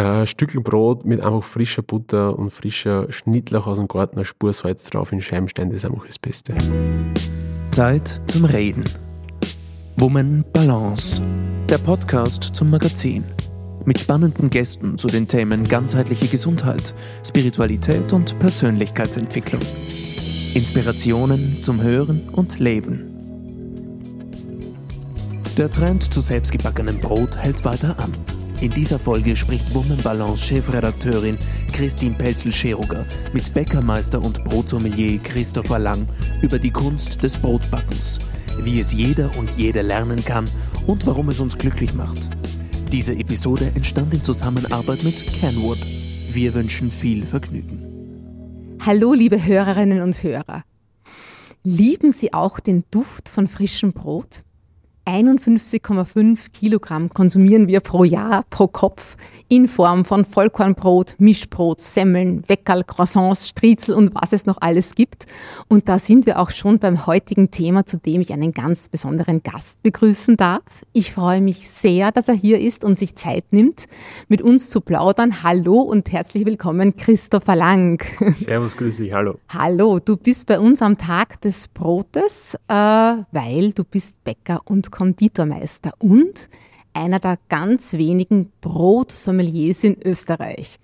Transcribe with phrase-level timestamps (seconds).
[0.00, 4.50] Ein Stückel Brot mit einfach frischer Butter und frischer Schnittlauch aus dem Garten, ein Spur
[4.54, 6.54] Salz drauf in Scheibenstein, das ist einfach das Beste.
[7.70, 8.84] Zeit zum Reden.
[9.96, 11.20] Woman Balance.
[11.68, 13.24] Der Podcast zum Magazin.
[13.84, 19.60] Mit spannenden Gästen zu den Themen ganzheitliche Gesundheit, Spiritualität und Persönlichkeitsentwicklung.
[20.54, 23.04] Inspirationen zum Hören und Leben.
[25.58, 28.14] Der Trend zu selbstgebackenem Brot hält weiter an.
[28.60, 31.38] In dieser Folge spricht Woman Chefredakteurin
[31.72, 36.06] Christine Pelzel-Scheruger mit Bäckermeister und Brotsommelier Christopher Lang
[36.42, 38.18] über die Kunst des Brotbackens,
[38.62, 40.44] wie es jeder und jede lernen kann
[40.86, 42.28] und warum es uns glücklich macht.
[42.92, 45.78] Diese Episode entstand in Zusammenarbeit mit Kenwood.
[46.30, 48.76] Wir wünschen viel Vergnügen.
[48.84, 50.64] Hallo, liebe Hörerinnen und Hörer.
[51.64, 54.44] Lieben Sie auch den Duft von frischem Brot?
[55.10, 59.16] 51,5 Kilogramm konsumieren wir pro Jahr, pro Kopf,
[59.48, 65.26] in Form von Vollkornbrot, Mischbrot, Semmeln, Weckerl, Croissants, Striezel und was es noch alles gibt.
[65.66, 69.42] Und da sind wir auch schon beim heutigen Thema, zu dem ich einen ganz besonderen
[69.42, 70.62] Gast begrüßen darf.
[70.92, 73.86] Ich freue mich sehr, dass er hier ist und sich Zeit nimmt,
[74.28, 75.42] mit uns zu plaudern.
[75.42, 78.00] Hallo und herzlich willkommen, Christopher Lang.
[78.32, 79.40] Servus, grüß dich, hallo.
[79.48, 84.92] Hallo, du bist bei uns am Tag des Brotes, äh, weil du bist Bäcker und
[85.00, 86.50] Konditormeister und
[86.92, 90.76] einer der ganz wenigen Brotsommeliers in Österreich.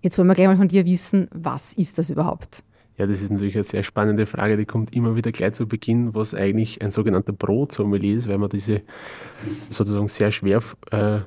[0.00, 2.62] Jetzt wollen wir gleich mal von dir wissen, was ist das überhaupt?
[2.98, 6.14] Ja, das ist natürlich eine sehr spannende Frage, die kommt immer wieder gleich zu Beginn,
[6.14, 8.82] was eigentlich ein sogenannter Brotsommelier ist, weil man diese
[9.70, 11.18] sozusagen sehr schwer äh,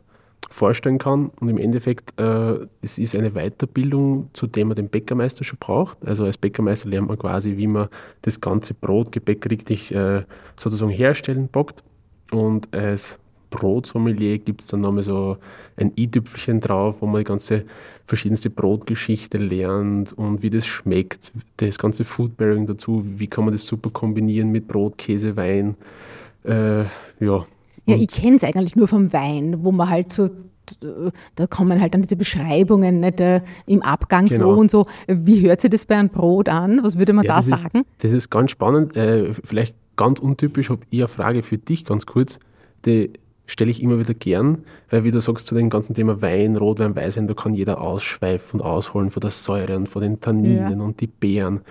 [0.49, 1.31] vorstellen kann.
[1.41, 5.97] Und im Endeffekt, äh, es ist eine Weiterbildung, zu der man den Bäckermeister schon braucht.
[6.05, 7.89] Also als Bäckermeister lernt man quasi, wie man
[8.21, 10.23] das ganze Brotgebäck richtig äh,
[10.55, 11.83] sozusagen herstellen backt.
[12.31, 15.37] Und als Brotsommelier gibt es dann nochmal so
[15.77, 17.65] ein i-Tüpfelchen drauf, wo man die ganze
[18.05, 23.65] verschiedenste Brotgeschichte lernt und wie das schmeckt, das ganze Foodbearing dazu, wie kann man das
[23.65, 25.75] super kombinieren mit Brot, Käse, Wein.
[26.43, 27.45] Äh, ja.
[27.85, 30.29] Ja, ich kenne es eigentlich nur vom Wein, wo man halt so
[31.35, 34.53] da kommen halt dann diese Beschreibungen nicht, äh, im Abgang genau.
[34.53, 34.85] so und so.
[35.07, 36.83] Wie hört sich das bei einem Brot an?
[36.83, 37.79] Was würde man ja, da das sagen?
[37.79, 38.95] Ist, das ist ganz spannend.
[38.97, 42.39] Äh, vielleicht ganz untypisch habe ich eine Frage für dich ganz kurz.
[42.85, 43.11] Die
[43.47, 46.95] stelle ich immer wieder gern, weil wie du sagst zu dem ganzen Thema Wein, Rotwein,
[46.95, 50.85] Weißwein, da kann jeder ausschweifen und ausholen von der Säure und von den Tanninen ja.
[50.85, 51.61] und die Beeren.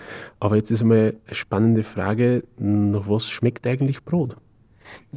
[0.41, 4.37] Aber jetzt ist einmal eine spannende Frage, nach was schmeckt eigentlich Brot?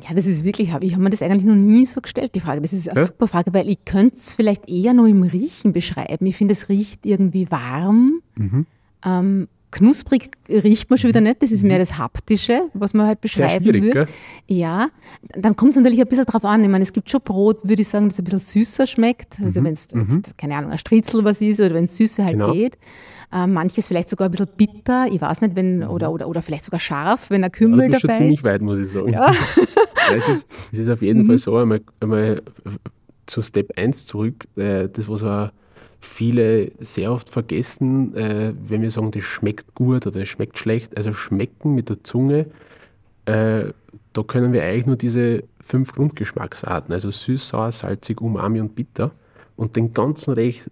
[0.03, 2.61] Ja, das ist wirklich, ich habe mir das eigentlich noch nie so gestellt, die Frage.
[2.61, 3.05] Das ist eine ja?
[3.05, 6.25] super Frage, weil ich könnte es vielleicht eher nur im Riechen beschreiben.
[6.25, 8.21] Ich finde, es riecht irgendwie warm.
[8.35, 8.65] Mhm.
[9.05, 11.81] Ähm, Knusprig riecht man schon wieder nicht, das ist mehr mhm.
[11.81, 14.07] das Haptische, was man halt beschreiben würde.
[14.47, 14.89] Ja,
[15.35, 16.63] dann kommt es natürlich ein bisschen drauf an.
[16.63, 19.37] Ich meine, es gibt schon Brot, würde ich sagen, das ein bisschen süßer schmeckt.
[19.43, 19.65] Also mhm.
[19.65, 20.23] wenn es, mhm.
[20.37, 22.51] keine Ahnung, ein Stritzel was ist oder wenn es Süße halt genau.
[22.51, 22.77] geht.
[23.31, 25.89] Äh, manches vielleicht sogar ein bisschen bitter, ich weiß nicht, wenn, mhm.
[25.89, 28.01] oder, oder, oder vielleicht sogar scharf, wenn ein Kümmel ja, dabei ist.
[28.01, 29.13] schon ziemlich weit, muss ich sagen.
[29.13, 29.31] Ja.
[30.15, 32.41] es, ist, es ist auf jeden Fall so, einmal, einmal
[33.27, 35.51] zu Step 1 zurück, äh, das was ein
[35.99, 40.95] viele sehr oft vergessen, äh, wenn wir sagen, das schmeckt gut oder das schmeckt schlecht.
[40.97, 42.47] Also schmecken mit der Zunge,
[43.25, 43.73] äh,
[44.13, 49.11] da können wir eigentlich nur diese fünf Grundgeschmacksarten, also süß, sauer, salzig, umami und bitter.
[49.55, 50.69] Und den ganzen Recht,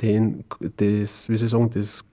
[0.00, 0.44] den,
[0.76, 2.04] das, wie soll ich sagen, das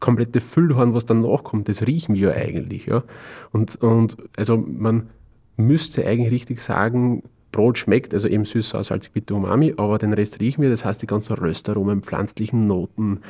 [0.00, 2.86] komplette Füllhorn, was dann nachkommt, das riechen wir eigentlich.
[2.86, 3.04] Ja?
[3.52, 5.10] Und, und also man
[5.56, 7.22] müsste eigentlich richtig sagen,
[7.56, 10.84] Brot schmeckt, also eben süß, sauer, salzig, bitter, umami, aber den Rest riechen wir, das
[10.84, 13.20] heißt die ganzen Röstaromen, pflanzlichen Noten,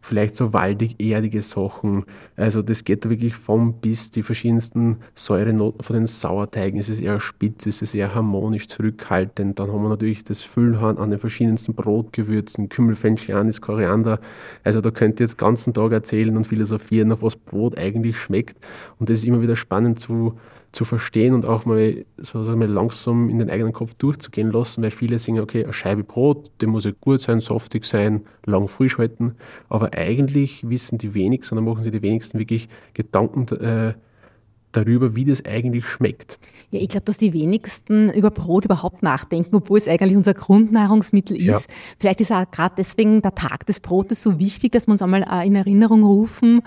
[0.00, 2.04] vielleicht so waldig, erdige Sachen.
[2.36, 6.80] Also das geht wirklich vom bis die verschiedensten Säurenoten von den Sauerteigen.
[6.80, 9.60] Es ist eher spitz, es ist eher harmonisch, zurückhaltend.
[9.60, 14.18] Dann haben wir natürlich das Füllhorn an den verschiedensten Brotgewürzen, Kümmelfenchel, Anis, Koriander.
[14.64, 18.18] Also da könnt ihr jetzt den ganzen Tag erzählen und philosophieren, auf was Brot eigentlich
[18.18, 18.56] schmeckt.
[18.98, 20.38] Und das ist immer wieder spannend zu
[20.72, 24.82] zu verstehen und auch mal, so sagen wir, langsam in den eigenen Kopf durchzugehen lassen,
[24.82, 28.68] weil viele sagen, okay, eine Scheibe Brot, die muss ja gut sein, saftig sein, lang
[28.68, 29.34] frisch halten,
[29.68, 33.94] aber eigentlich wissen die wenigsten, sondern machen sich die wenigsten wirklich Gedanken äh,
[34.84, 36.38] darüber, wie das eigentlich schmeckt.
[36.70, 41.36] Ja, ich glaube, dass die wenigsten über Brot überhaupt nachdenken, obwohl es eigentlich unser Grundnahrungsmittel
[41.36, 41.70] ist.
[41.70, 41.76] Ja.
[41.98, 45.24] Vielleicht ist auch gerade deswegen der Tag des Brotes so wichtig, dass wir uns einmal
[45.30, 46.60] äh, in Erinnerung rufen,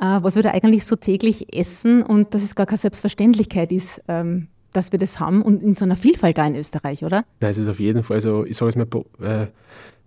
[0.00, 4.02] äh, was wir da eigentlich so täglich essen und dass es gar keine Selbstverständlichkeit ist.
[4.08, 7.24] Ähm, dass wir das haben und in so einer Vielfalt da in Österreich, oder?
[7.40, 8.86] Ja, es ist auf jeden Fall so, ich sage es mal,
[9.20, 9.46] äh,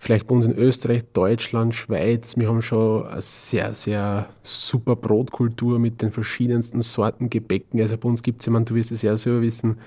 [0.02, 5.78] vielleicht bei uns in Österreich, Deutschland, Schweiz, wir haben schon eine sehr, sehr super Brotkultur
[5.78, 7.80] mit den verschiedensten Sorten Gebäcken.
[7.80, 9.78] Also bei uns gibt es, meine, du wirst es ja selber wissen,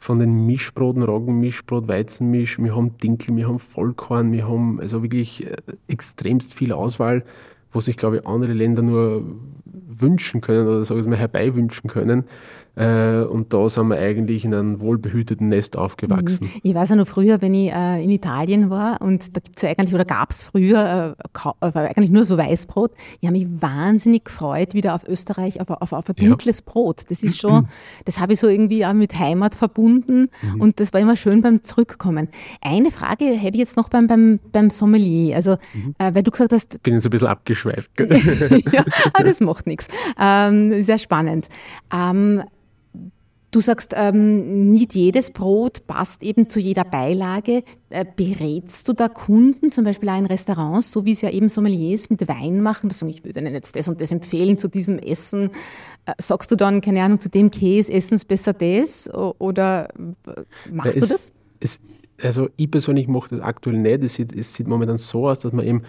[0.00, 5.46] von den Mischbroten, Roggenmischbrot, Weizenmisch, wir haben Dinkel, wir haben Vollkorn, wir haben also wirklich
[5.46, 5.56] äh,
[5.86, 7.22] extremst viel Auswahl,
[7.70, 9.22] wo sich, glaube ich, andere Länder nur
[9.64, 12.24] wünschen können oder sagen wir mal herbeiwünschen können.
[12.80, 16.46] Äh, und da sind wir eigentlich in einem wohlbehüteten Nest aufgewachsen.
[16.46, 16.60] Mhm.
[16.62, 19.62] Ich weiß ja noch früher, wenn ich äh, in Italien war und da gibt es
[19.62, 21.14] ja eigentlich, oder gab es früher
[21.60, 22.92] äh, eigentlich nur so Weißbrot.
[23.20, 26.72] Ich habe mich wahnsinnig gefreut wieder auf Österreich, auf, auf, auf ein dunkles ja.
[26.72, 27.02] Brot.
[27.10, 27.68] Das ist schon,
[28.06, 30.60] das habe ich so irgendwie auch mit Heimat verbunden mhm.
[30.62, 32.28] und das war immer schön beim Zurückkommen.
[32.62, 35.36] Eine Frage hätte ich jetzt noch beim, beim, beim Sommelier.
[35.36, 35.94] Also, mhm.
[35.98, 36.76] äh, weil du gesagt hast.
[36.76, 37.90] Ich bin jetzt ein bisschen abgeschweift.
[38.72, 39.88] ja, aber das macht nichts.
[40.18, 41.50] Ähm, sehr spannend.
[41.94, 42.42] Ähm,
[43.52, 47.64] Du sagst, ähm, nicht jedes Brot passt eben zu jeder Beilage.
[47.88, 51.48] Äh, berätst du da Kunden, zum Beispiel auch in Restaurants, so wie es ja eben
[51.48, 54.68] Sommeliers mit Wein machen, dass sagen, ich würde Ihnen jetzt das und das empfehlen zu
[54.68, 55.50] diesem Essen.
[56.06, 59.12] Äh, sagst du dann, keine Ahnung, zu dem Käse essen Sie besser das?
[59.12, 61.32] Oder äh, machst es, du das?
[61.58, 61.80] Es,
[62.22, 64.04] also ich persönlich mache das aktuell nicht.
[64.04, 65.82] Es sieht, es sieht momentan so aus, dass man eben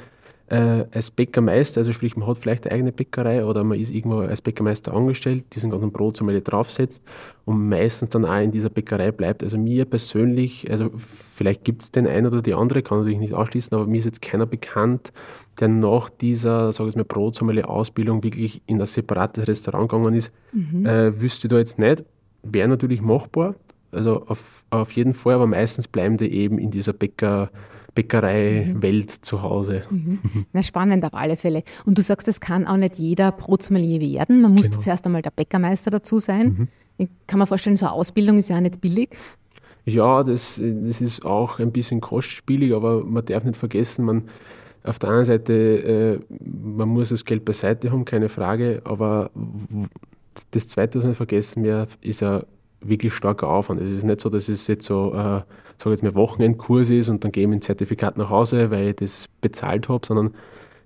[0.52, 4.18] äh, als Bäckermeister, also sprich, man hat vielleicht eine eigene Bäckerei oder man ist irgendwo
[4.18, 7.06] als Bäckermeister angestellt, diesen ganzen Brotsommelier draufsetzt
[7.46, 9.44] und meistens dann auch in dieser Bäckerei bleibt.
[9.44, 13.34] Also mir persönlich, also vielleicht gibt es den einen oder die andere, kann natürlich nicht
[13.34, 15.14] ausschließen, aber mir ist jetzt keiner bekannt,
[15.58, 20.34] der nach dieser, sage ich mal, Brotsommelier-Ausbildung wirklich in ein separates Restaurant gegangen ist.
[20.52, 20.86] Mhm.
[20.86, 22.04] Äh, wüsste ich da jetzt nicht.
[22.44, 23.56] Wäre natürlich machbar,
[23.92, 27.50] also auf, auf jeden Fall, aber meistens bleiben die eben in dieser Bäcker-
[27.94, 29.22] Bäckerei-Welt mhm.
[29.22, 29.84] zu Hause.
[29.90, 30.20] Mhm.
[30.54, 31.64] Na, spannend auf alle Fälle.
[31.86, 34.42] Und du sagst, es kann auch nicht jeder Brotsmelier werden.
[34.42, 34.82] Man muss genau.
[34.82, 36.48] zuerst einmal der Bäckermeister dazu sein.
[36.48, 36.68] Mhm.
[36.98, 39.10] Ich kann mir vorstellen, so eine Ausbildung ist ja auch nicht billig.
[39.86, 44.30] Ja, das, das ist auch ein bisschen kostspielig, aber man darf nicht vergessen, man,
[44.84, 49.32] auf der einen Seite, äh, man muss das Geld beiseite haben, keine Frage, aber
[50.52, 52.44] das Zweite, was man vergessen darf, ist ja
[52.82, 53.82] wirklich starker Aufwand.
[53.82, 55.42] Es ist nicht so, dass es jetzt so, äh,
[55.78, 58.96] sage jetzt mal, Wochenendkurs ist und dann gehe ich ein Zertifikat nach Hause, weil ich
[58.98, 60.34] das bezahlt habe, sondern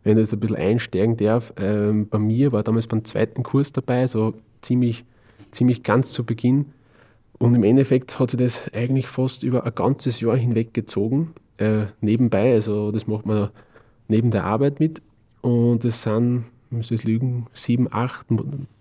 [0.04, 3.72] wenn ich jetzt ein bisschen einsteigen darf, äh, bei mir war damals beim zweiten Kurs
[3.72, 5.06] dabei, so ziemlich,
[5.52, 6.68] ziemlich ganz zu Beginn.
[7.38, 11.86] Und im Endeffekt hat sich das eigentlich fast über ein ganzes Jahr hinweg gezogen, äh,
[12.02, 12.54] nebenbei.
[12.54, 13.50] Also das macht man
[14.08, 15.02] neben der Arbeit mit.
[15.42, 18.28] Und es sind, ich muss lügen, sieben, acht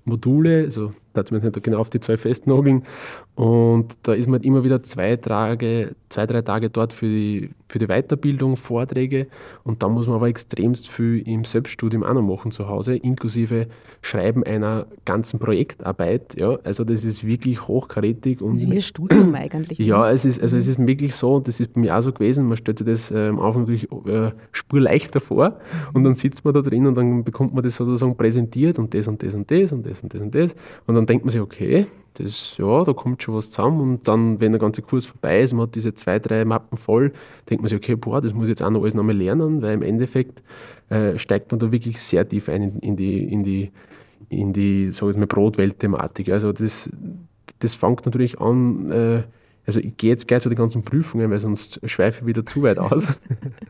[0.04, 2.82] Module, also da hat man nicht genau auf die zwei festnageln.
[3.36, 7.78] Und da ist man immer wieder zwei Tage, zwei, drei Tage dort für die, für
[7.78, 9.28] die Weiterbildung, Vorträge.
[9.62, 13.68] Und da muss man aber extremst viel im Selbststudium auch noch machen zu Hause, inklusive
[14.02, 16.34] Schreiben einer ganzen Projektarbeit.
[16.36, 18.42] Ja, also das ist wirklich hochkarätig.
[18.42, 19.78] Und wie ein Studium eigentlich.
[19.78, 22.46] Ja, es ist, also es ist wirklich so, das ist bei mir auch so gewesen,
[22.46, 25.58] man stellt sich das am Anfang natürlich äh, spurleichter vor
[25.92, 29.06] und dann sitzt man da drin und dann bekommt man das sozusagen präsentiert und das
[29.06, 30.54] und das und das und das und das und das.
[30.86, 33.80] Und dann denkt man sich, okay, das, ja, da kommt schon was zusammen.
[33.80, 37.12] Und dann, wenn der ganze Kurs vorbei ist, man hat diese zwei, drei Mappen voll,
[37.50, 39.74] denkt man sich, okay, boah, das muss ich jetzt auch noch alles nochmal lernen, weil
[39.74, 40.42] im Endeffekt
[40.90, 43.70] äh, steigt man da wirklich sehr tief ein in, in die, in die,
[44.28, 46.30] in die, sag ich mal, Brotwelt-Thematik.
[46.30, 46.90] Also das,
[47.58, 49.22] das fängt natürlich an, äh,
[49.66, 52.62] also ich gehe jetzt gleich zu den ganzen Prüfungen, weil sonst schweife ich wieder zu
[52.62, 53.20] weit aus.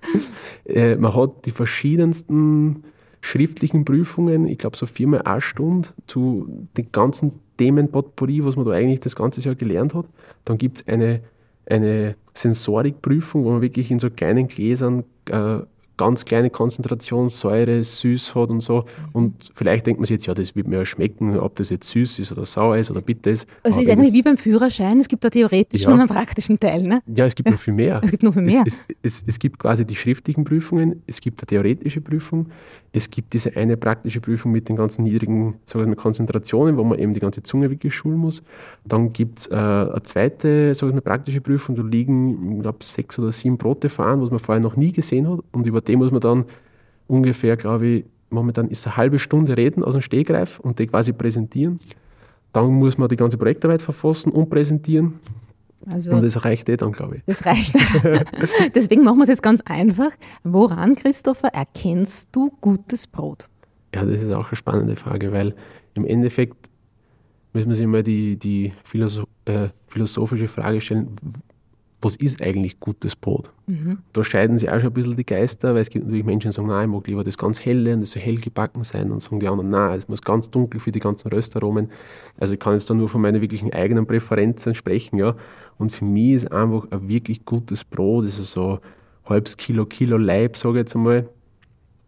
[0.64, 2.84] äh, man hat die verschiedensten
[3.24, 8.72] schriftlichen Prüfungen, ich glaube so viermal eine Stunde zu den ganzen Themenpotpourri, was man da
[8.72, 10.04] eigentlich das ganze Jahr gelernt hat.
[10.44, 11.22] Dann gibt es eine,
[11.64, 15.60] eine Sensorikprüfung, wo man wirklich in so kleinen Gläsern äh,
[15.96, 18.84] ganz kleine Konzentration Säure, süß hat und so.
[19.12, 21.88] Und vielleicht denkt man sich jetzt, ja, das wird mir ja schmecken, ob das jetzt
[21.90, 23.46] süß ist oder sauer ist oder bitter ist.
[23.62, 25.94] Also ist eigentlich wie beim Führerschein, es gibt da theoretischen ja.
[25.94, 27.00] und einen praktischen Teil, ne?
[27.14, 28.00] Ja, es gibt noch viel mehr.
[28.02, 28.64] Es gibt noch viel mehr.
[28.66, 32.46] Es, es, es, es gibt quasi die schriftlichen Prüfungen, es gibt eine theoretische Prüfung,
[32.92, 36.98] es gibt diese eine praktische Prüfung mit den ganzen niedrigen sagen wir, Konzentrationen, wo man
[36.98, 38.42] eben die ganze Zunge wirklich schulen muss.
[38.84, 43.18] Dann gibt es äh, eine zweite sagen wir, praktische Prüfung, da liegen, ich glaube, sechs
[43.18, 46.10] oder sieben Brote fahren, was man vorher noch nie gesehen hat und über dem muss
[46.10, 46.44] man dann
[47.06, 51.12] ungefähr, glaube ich, momentan ist eine halbe Stunde reden aus dem Stehgreif und die quasi
[51.12, 51.78] präsentieren.
[52.52, 55.18] Dann muss man die ganze Projektarbeit verfassen und präsentieren.
[55.86, 57.22] Also, und das reicht eh dann, glaube ich.
[57.26, 57.74] Das reicht.
[58.74, 60.10] Deswegen machen wir es jetzt ganz einfach.
[60.42, 63.48] Woran, Christopher, erkennst du gutes Brot?
[63.94, 65.54] Ja, das ist auch eine spannende Frage, weil
[65.94, 66.70] im Endeffekt
[67.52, 71.08] müssen wir sich mal die, die philosoph äh, philosophische Frage stellen,
[72.04, 73.50] was ist eigentlich gutes Brot?
[73.66, 73.98] Mhm.
[74.12, 76.54] Da scheiden sich auch schon ein bisschen die Geister, weil es gibt natürlich Menschen, die
[76.54, 79.10] sagen, nein, ich mag lieber das ganz helle und das soll hell gebacken sein.
[79.10, 81.90] Und sagen die anderen, nein, es muss ganz dunkel für die ganzen Röstaromen.
[82.38, 85.18] Also ich kann jetzt da nur von meinen wirklichen eigenen Präferenzen sprechen.
[85.18, 85.36] ja.
[85.78, 88.80] Und für mich ist einfach ein wirklich gutes Brot, das ist so
[89.24, 91.28] halbes Kilo, Kilo Leib, sage ich jetzt einmal,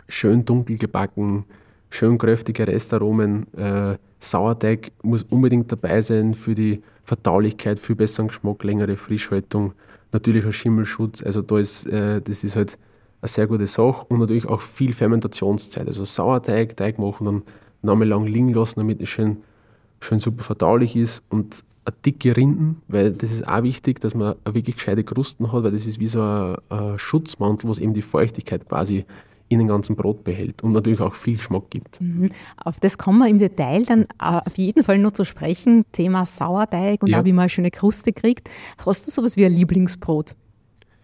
[0.08, 1.46] schön dunkel gebacken,
[1.90, 3.52] schön kräftige Restaromen.
[3.54, 9.72] Äh, Sauerteig muss unbedingt dabei sein für die Verdaulichkeit, viel besseren Geschmack, längere Frischhaltung,
[10.12, 11.22] natürlicher Schimmelschutz.
[11.22, 12.78] Also da ist, äh, das ist halt
[13.20, 15.86] eine sehr gute Sache und natürlich auch viel Fermentationszeit.
[15.86, 17.42] Also Sauerteig, Teig machen, dann
[17.82, 19.38] Name lang liegen lassen, damit es schön,
[20.00, 24.34] schön super verdaulich ist und eine dicke Rinden, weil das ist auch wichtig, dass man
[24.44, 28.02] wirklich gescheite Krusten hat, weil das ist wie so ein, ein Schutzmantel, was eben die
[28.02, 29.04] Feuchtigkeit quasi
[29.48, 32.00] in den ganzen Brot behält und natürlich auch viel Geschmack gibt.
[32.00, 32.30] Mhm.
[32.56, 35.84] Auf das kommen wir im Detail dann auf jeden Fall noch zu sprechen.
[35.92, 37.20] Thema Sauerteig und ja.
[37.20, 38.50] auch wie man eine schöne Kruste kriegt.
[38.84, 40.34] Hast du sowas wie ein Lieblingsbrot?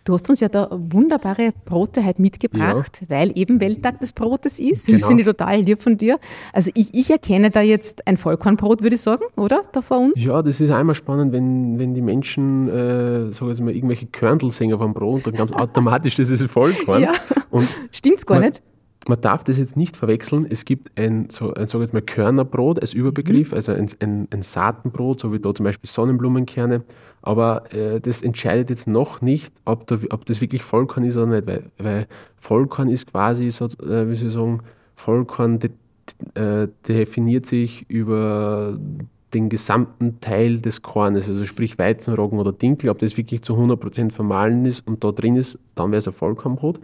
[0.04, 3.10] Du hast uns ja da wunderbare Brote heute mitgebracht, ja.
[3.10, 4.86] weil eben Welttag des Brotes ist.
[4.86, 4.98] Genau.
[4.98, 6.18] Das finde ich total lieb von dir.
[6.52, 9.62] Also ich, ich erkenne da jetzt ein Vollkornbrot, würde ich sagen, oder?
[9.70, 10.26] Da vor uns.
[10.26, 14.50] Ja, das ist einmal spannend, wenn, wenn die Menschen, äh, sagen wir mal, irgendwelche Körnel
[14.50, 17.02] singen auf einem Brot, dann ganz automatisch, das ist ein Vollkorn.
[17.02, 17.12] Ja.
[17.50, 18.62] Und Stimmt's gar man, nicht?
[19.08, 20.46] man darf das jetzt nicht verwechseln.
[20.48, 23.54] Es gibt ein, so, ein sag jetzt mal, Körnerbrot als Überbegriff, mhm.
[23.54, 26.82] also ein, ein, ein, Saatenbrot, so wie da zum Beispiel Sonnenblumenkerne.
[27.22, 31.26] Aber äh, das entscheidet jetzt noch nicht, ob, da, ob das wirklich Vollkorn ist oder
[31.26, 34.60] nicht, weil, weil Vollkorn ist quasi, so, äh, wie soll ich sagen,
[34.96, 35.70] Vollkorn de,
[36.34, 38.78] äh, definiert sich über
[39.34, 44.10] den gesamten Teil des Kornes, also sprich Weizenroggen oder Dinkel, ob das wirklich zu 100%
[44.10, 46.80] vermahlen ist und da drin ist, dann wäre es ein Vollkornbrot.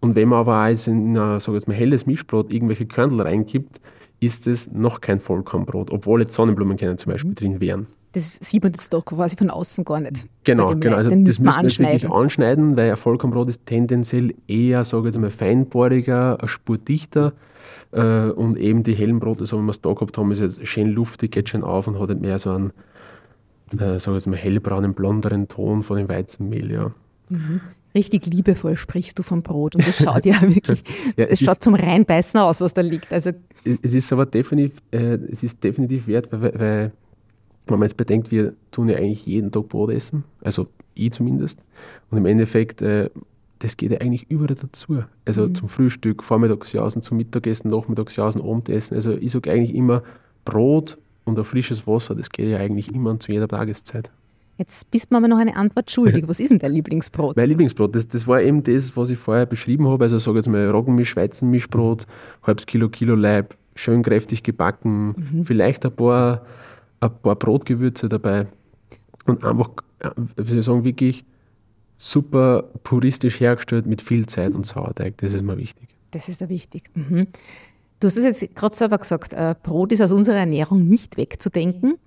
[0.00, 3.80] Und wenn man aber auch in ein helles Mischbrot irgendwelche Körnel reinkippt,
[4.20, 7.34] ist es noch kein Vollkornbrot, obwohl jetzt Sonnenblumenkerne zum Beispiel mhm.
[7.34, 7.86] drin wären.
[8.12, 10.26] Das sieht man jetzt doch quasi von außen gar nicht.
[10.44, 10.96] Genau, genau.
[10.96, 15.20] Also das müssen wir wirklich anschneiden, weil ein Vollkornbrot ist tendenziell eher, sage ich jetzt
[15.20, 17.34] mal, feinporiger, eine Spur dichter.
[17.92, 20.66] Äh, und eben die hellen Brote, so wie wir es da gehabt haben, ist jetzt
[20.66, 22.72] schön luftig, geht schön auf und hat nicht mehr so einen,
[23.72, 26.72] äh, sage ich jetzt mal, hellbraunen, blonderen Ton von dem Weizenmehl.
[26.72, 26.92] Ja.
[27.28, 27.60] Mhm
[27.96, 30.84] richtig liebevoll sprichst du vom Brot und es schaut ja wirklich,
[31.16, 33.12] ja, es, es schaut zum Reinbeißen aus, was da liegt.
[33.12, 33.32] Also
[33.64, 36.92] es ist aber definitiv, äh, es ist definitiv wert, weil, weil
[37.66, 41.60] wenn man jetzt bedenkt, wir tun ja eigentlich jeden Tag Brot essen, also ich zumindest,
[42.10, 43.10] und im Endeffekt, äh,
[43.58, 45.02] das geht ja eigentlich überall dazu.
[45.24, 45.54] Also mhm.
[45.54, 48.94] zum Frühstück, Vormittagsjausen, zum Mittagessen, Nachmittagsjausen, Abendessen.
[48.94, 50.02] Also ich sage eigentlich immer
[50.44, 54.12] Brot und ein frisches Wasser, das geht ja eigentlich immer zu jeder Tageszeit.
[54.58, 56.24] Jetzt bist du mir aber noch eine Antwort schuldig.
[56.28, 57.36] Was ist denn dein Lieblingsbrot?
[57.36, 60.04] Mein Lieblingsbrot, das, das war eben das, was ich vorher beschrieben habe.
[60.04, 62.06] Also sage jetzt mal Roggenmisch, Weizenmischbrot,
[62.42, 65.44] halbes Kilo, Kilo Leib, schön kräftig gebacken, mhm.
[65.44, 66.46] vielleicht ein paar,
[67.00, 68.46] ein paar Brotgewürze dabei
[69.26, 69.70] und einfach,
[70.36, 71.24] wie soll ich sagen, wirklich
[71.98, 75.16] super puristisch hergestellt mit viel Zeit und Sauerteig.
[75.18, 75.88] Das ist mir wichtig.
[76.10, 76.90] Das ist da wichtig.
[76.94, 77.26] Mhm.
[78.06, 81.98] Du hast es jetzt gerade selber gesagt, äh, Brot ist aus unserer Ernährung nicht wegzudenken.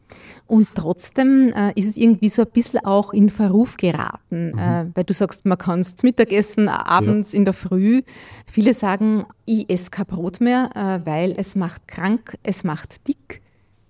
[0.47, 4.57] Und trotzdem äh, ist es irgendwie so ein bisschen auch in Verruf geraten, mhm.
[4.57, 7.39] äh, weil du sagst, man kann es zum Mittagessen, abends, ja.
[7.39, 8.01] in der Früh.
[8.45, 13.41] Viele sagen, ich esse kein Brot mehr, äh, weil es macht krank, es macht dick.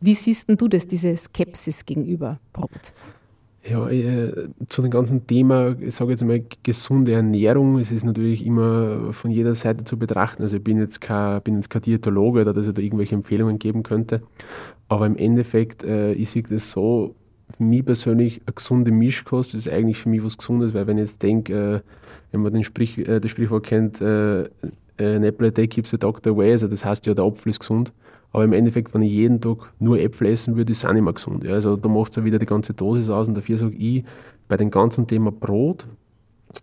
[0.02, 2.94] Wie siehst denn du das, diese Skepsis gegenüber Brot?
[3.68, 8.46] Ja, äh, zu dem ganzen Thema, ich sage jetzt mal, gesunde Ernährung, es ist natürlich
[8.46, 10.44] immer von jeder Seite zu betrachten.
[10.44, 13.84] Also ich bin jetzt kein, bin jetzt kein Diätologe, dass ich da irgendwelche Empfehlungen geben
[13.84, 14.22] könnte.
[14.88, 17.16] Aber im Endeffekt, äh, ich sehe das so,
[17.56, 21.06] für mich persönlich, eine gesunde Mischkost ist eigentlich für mich was Gesundes, weil wenn ich
[21.06, 21.82] jetzt denke, äh,
[22.32, 24.48] wenn man den Sprich, äh, das Sprichwort kennt, äh, äh,
[24.98, 27.60] an apple a day keeps the doctor away, also das heißt ja, der Apfel ist
[27.60, 27.92] gesund.
[28.32, 31.04] Aber im Endeffekt, wenn ich jeden Tag nur Äpfel essen würde, ist es auch nicht
[31.04, 31.44] mehr gesund.
[31.44, 31.54] Ja.
[31.54, 34.04] Also da macht es ja wieder die ganze Dosis aus und dafür sage ich,
[34.48, 35.88] bei dem ganzen Thema Brot,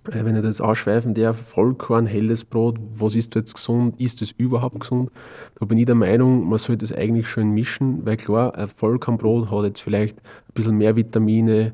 [0.09, 4.33] äh, wenn ich das ausschweifen der Vollkorn, helles Brot, was ist jetzt gesund, ist es
[4.33, 5.11] überhaupt gesund?
[5.59, 9.51] Da bin ich der Meinung, man sollte es eigentlich schön mischen, weil klar, ein Vollkornbrot
[9.51, 11.73] hat jetzt vielleicht ein bisschen mehr Vitamine,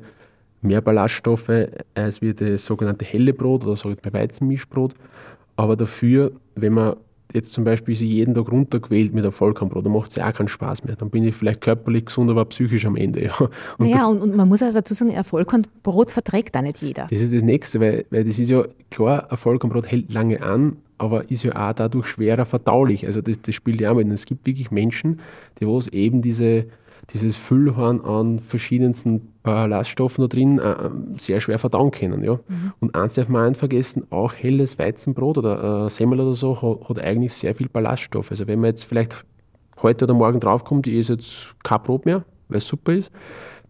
[0.61, 4.93] mehr Ballaststoffe als wie das sogenannte helle Brot oder ich bei Weizenmischbrot.
[5.55, 6.95] Aber dafür, wenn man
[7.33, 10.33] jetzt zum Beispiel sie jeden Tag runterquält mit einem Vollkornbrot, dann macht es ja auch
[10.33, 10.95] keinen Spaß mehr.
[10.95, 13.23] Dann bin ich vielleicht körperlich gesund, aber psychisch am Ende.
[13.23, 13.49] Ja.
[13.77, 17.07] Und, naja, und, und, man muss auch dazu sagen, ein Vollkornbrot verträgt auch nicht jeder.
[17.09, 20.77] Das ist das Nächste, weil, weil das ist ja klar, ein Vollkornbrot hält lange an,
[20.97, 23.05] aber ist ja auch dadurch schwerer verdaulich.
[23.05, 24.05] Also das, das spielt ja auch mit.
[24.05, 25.19] Und es gibt wirklich Menschen,
[25.59, 26.65] die was eben diese
[27.09, 32.23] dieses Füllhorn an verschiedensten Ballaststoffen da drin äh, sehr schwer verdauen können.
[32.23, 32.35] Ja?
[32.47, 32.73] Mhm.
[32.79, 36.89] Und eins darf man nicht vergessen, auch helles Weizenbrot oder äh, Semmel oder so hat,
[36.89, 38.31] hat, eigentlich sehr viel Ballaststoff.
[38.31, 39.25] Also wenn man jetzt vielleicht
[39.81, 43.11] heute oder morgen draufkommt, ich esse jetzt kein Brot mehr, weil es super ist,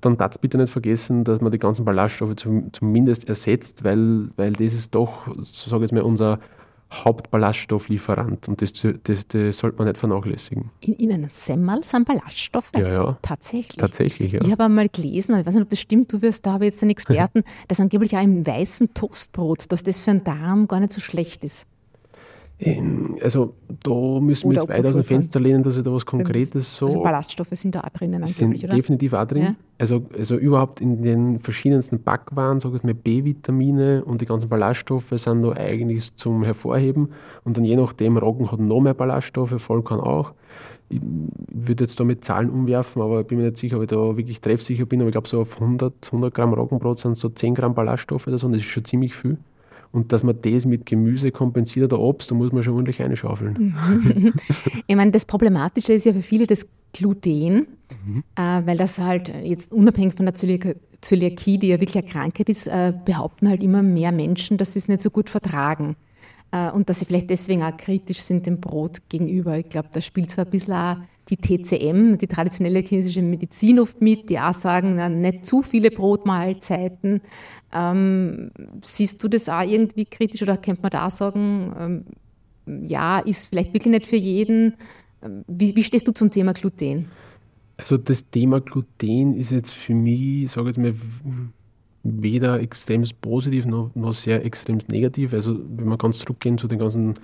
[0.02, 4.54] dann darf bitte nicht vergessen, dass man die ganzen Ballaststoffe zum, zumindest ersetzt, weil, weil
[4.54, 6.40] das ist doch, so sage ich jetzt mal, unser
[6.94, 8.74] Hauptballaststofflieferant und das,
[9.04, 10.72] das, das sollte man nicht vernachlässigen.
[10.82, 12.72] In, in einem Semmel sind Ballaststoffe?
[12.76, 13.18] Ja, ja.
[13.22, 13.78] Tatsächlich?
[13.78, 14.40] Tatsächlich, ja.
[14.42, 16.82] Ich habe einmal gelesen, ich weiß nicht, ob das stimmt, du wirst, da ich jetzt
[16.82, 20.92] einen Experten, dass angeblich auch im weißen Toastbrot, dass das für den Darm gar nicht
[20.92, 21.68] so schlecht ist.
[23.22, 23.54] Also
[23.84, 26.86] da müssen wir jetzt weit aus dem Fenster lehnen, dass ich da was Konkretes so.
[26.86, 28.26] Also Ballaststoffe sind da auch drinnen.
[28.28, 28.76] Sind oder?
[28.76, 29.44] definitiv auch drin.
[29.44, 29.56] Ja.
[29.78, 35.12] Also, also überhaupt in den verschiedensten Backwaren, sage ich mal, B-Vitamine und die ganzen Ballaststoffe
[35.16, 37.10] sind da eigentlich zum Hervorheben.
[37.44, 40.34] Und dann je nachdem, Roggen hat noch mehr Ballaststoffe, Vollkorn auch.
[40.90, 43.90] Ich würde jetzt da mit Zahlen umwerfen, aber ich bin mir nicht sicher, ob ich
[43.90, 45.02] da wirklich treffsicher bin.
[45.02, 48.38] Aber ich glaube, so auf 100, 100 Gramm Roggenbrot sind so 10 Gramm Ballaststoffe oder
[48.38, 48.46] so.
[48.46, 49.38] Und das ist schon ziemlich viel.
[49.94, 53.76] Und dass man das mit Gemüse kompensiert oder Obst, da muss man schon ordentlich einschaufeln.
[54.88, 57.68] ich meine, das Problematische ist ja für viele das Gluten,
[58.04, 58.24] mhm.
[58.36, 62.66] äh, weil das halt jetzt unabhängig von der Zöliakie, die ja wirklich eine Krankheit ist,
[62.66, 65.96] äh, behaupten halt immer mehr Menschen, dass sie es nicht so gut vertragen.
[66.52, 69.60] Äh, und dass sie vielleicht deswegen auch kritisch sind dem Brot gegenüber.
[69.60, 70.98] Ich glaube, da spielt so ein bisschen auch
[71.30, 75.90] die TCM, die traditionelle chinesische Medizin oft mit, die auch sagen, na, nicht zu viele
[75.90, 77.22] Brotmahlzeiten.
[77.74, 78.52] Ähm,
[78.82, 83.74] siehst du das auch irgendwie kritisch oder könnte man da sagen, ähm, ja, ist vielleicht
[83.74, 84.76] wirklich nicht für jeden?
[85.22, 87.08] Ähm, wie, wie stehst du zum Thema Gluten?
[87.78, 90.94] Also das Thema Gluten ist jetzt für mich, ich sage jetzt mal,
[92.04, 95.34] weder extrem positiv noch, noch sehr extrem negativ.
[95.34, 97.16] Also wenn wir ganz zurückgehen zu den ganzen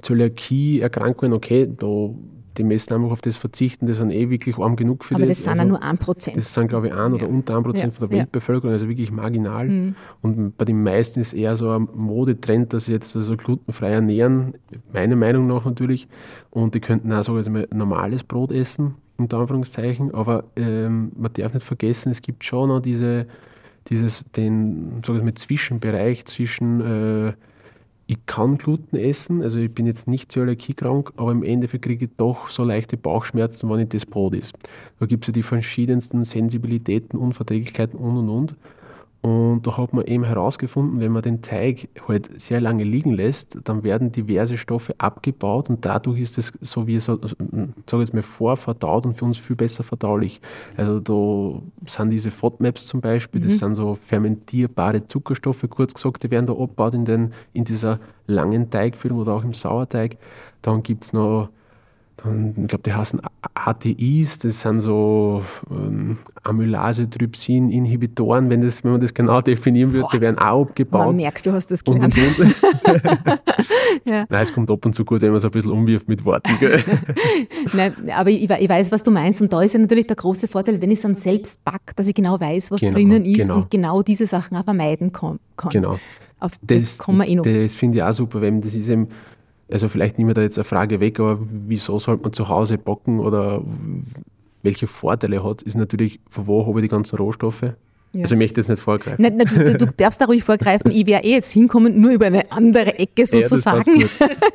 [0.00, 2.10] Zöliakie-Erkrankungen, okay, da
[2.58, 5.38] die meisten einfach auf das verzichten, das sind eh wirklich arm genug für Aber das.
[5.38, 6.36] das sind also, ja nur ein Prozent.
[6.36, 7.32] Das sind, glaube ich, ein oder ja.
[7.32, 7.98] unter ein Prozent ja.
[7.98, 9.68] von der Weltbevölkerung, also wirklich marginal.
[9.68, 9.94] Mhm.
[10.20, 14.54] Und bei den meisten ist eher so ein Modetrend, dass sie jetzt also glutenfrei ernähren,
[14.92, 16.08] meiner Meinung nach natürlich.
[16.50, 20.14] Und die könnten auch so also normales Brot essen, unter Anführungszeichen.
[20.14, 23.26] Aber ähm, man darf nicht vergessen, es gibt schon noch diese,
[23.88, 27.32] dieses, den, sag ich mal, Zwischenbereich zwischen äh,
[28.12, 32.10] ich kann Gluten essen, also ich bin jetzt nicht zöliakiekrank, aber im Endeffekt kriege ich
[32.18, 34.54] doch so leichte Bauchschmerzen, wenn ich das Brot ist.
[35.00, 38.56] Da gibt es ja die verschiedensten Sensibilitäten, Unverträglichkeiten und und und.
[39.22, 43.56] Und da hat man eben herausgefunden, wenn man den Teig halt sehr lange liegen lässt,
[43.62, 47.20] dann werden diverse Stoffe abgebaut und dadurch ist es so wie so,
[47.86, 50.40] sage jetzt mal, vorverdaut und für uns viel besser verdaulich.
[50.76, 53.44] Also da sind diese FODMAPs zum Beispiel, mhm.
[53.44, 58.00] das sind so fermentierbare Zuckerstoffe, kurz gesagt, die werden da abgebaut in, den, in dieser
[58.26, 60.16] langen Teigfüllung oder auch im Sauerteig.
[60.62, 61.50] Dann gibt es noch
[62.24, 63.20] dann, ich glaube, die heißen
[63.54, 70.38] ATIs, das sind so ähm, Amylase-Trypsin-Inhibitoren, wenn, wenn man das genau definieren würde, die werden
[70.38, 71.06] auch abgebaut.
[71.06, 72.16] Man merkt, du hast das gelernt.
[72.16, 72.54] Und, und,
[74.04, 74.26] ja.
[74.28, 76.52] Nein, es kommt ab und zu gut, wenn man so ein bisschen umwirft mit Worten.
[77.72, 80.48] Nein, aber ich, ich, weiß, was du meinst und da ist ja natürlich der große
[80.48, 83.48] Vorteil, wenn ich es dann selbst backe, dass ich genau weiß, was genau, drinnen ist
[83.48, 83.56] genau.
[83.56, 85.38] und genau diese Sachen auch vermeiden kann.
[85.70, 85.98] Genau.
[86.38, 89.08] Auf das, das, eh das finde ich auch super, weil das ist eben
[89.72, 92.78] also vielleicht nehmen wir da jetzt eine Frage weg, aber wieso sollte man zu Hause
[92.78, 93.62] backen oder
[94.62, 97.74] welche Vorteile hat, ist natürlich, von wo habe ich die ganzen Rohstoffe?
[98.14, 98.22] Ja.
[98.22, 99.22] Also ich möchte jetzt nicht vorgreifen.
[99.22, 100.90] Nein, nein, du, du, darfst da ruhig vorgreifen.
[100.90, 104.00] Ich wäre eh jetzt hinkommen, nur über eine andere Ecke sozusagen.
[104.00, 104.06] Ja,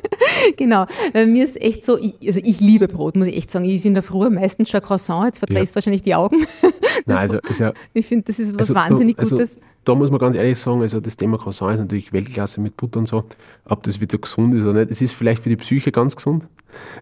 [0.56, 0.86] genau.
[1.12, 3.64] Weil mir ist echt so, ich, also ich liebe Brot, muss ich echt sagen.
[3.64, 5.74] Ich esse in der Früh meistens schon Croissant, jetzt verdrehst ja.
[5.74, 6.36] wahrscheinlich die Augen.
[7.06, 9.58] Nein, also, also, ich finde, das ist was also, wahnsinnig also, Gutes.
[9.82, 13.00] Da muss man ganz ehrlich sagen, also das Thema Croissant ist natürlich Weltklasse mit Butter
[13.00, 13.24] und so.
[13.64, 16.48] Ob das wieder gesund ist oder nicht, es ist vielleicht für die Psyche ganz gesund.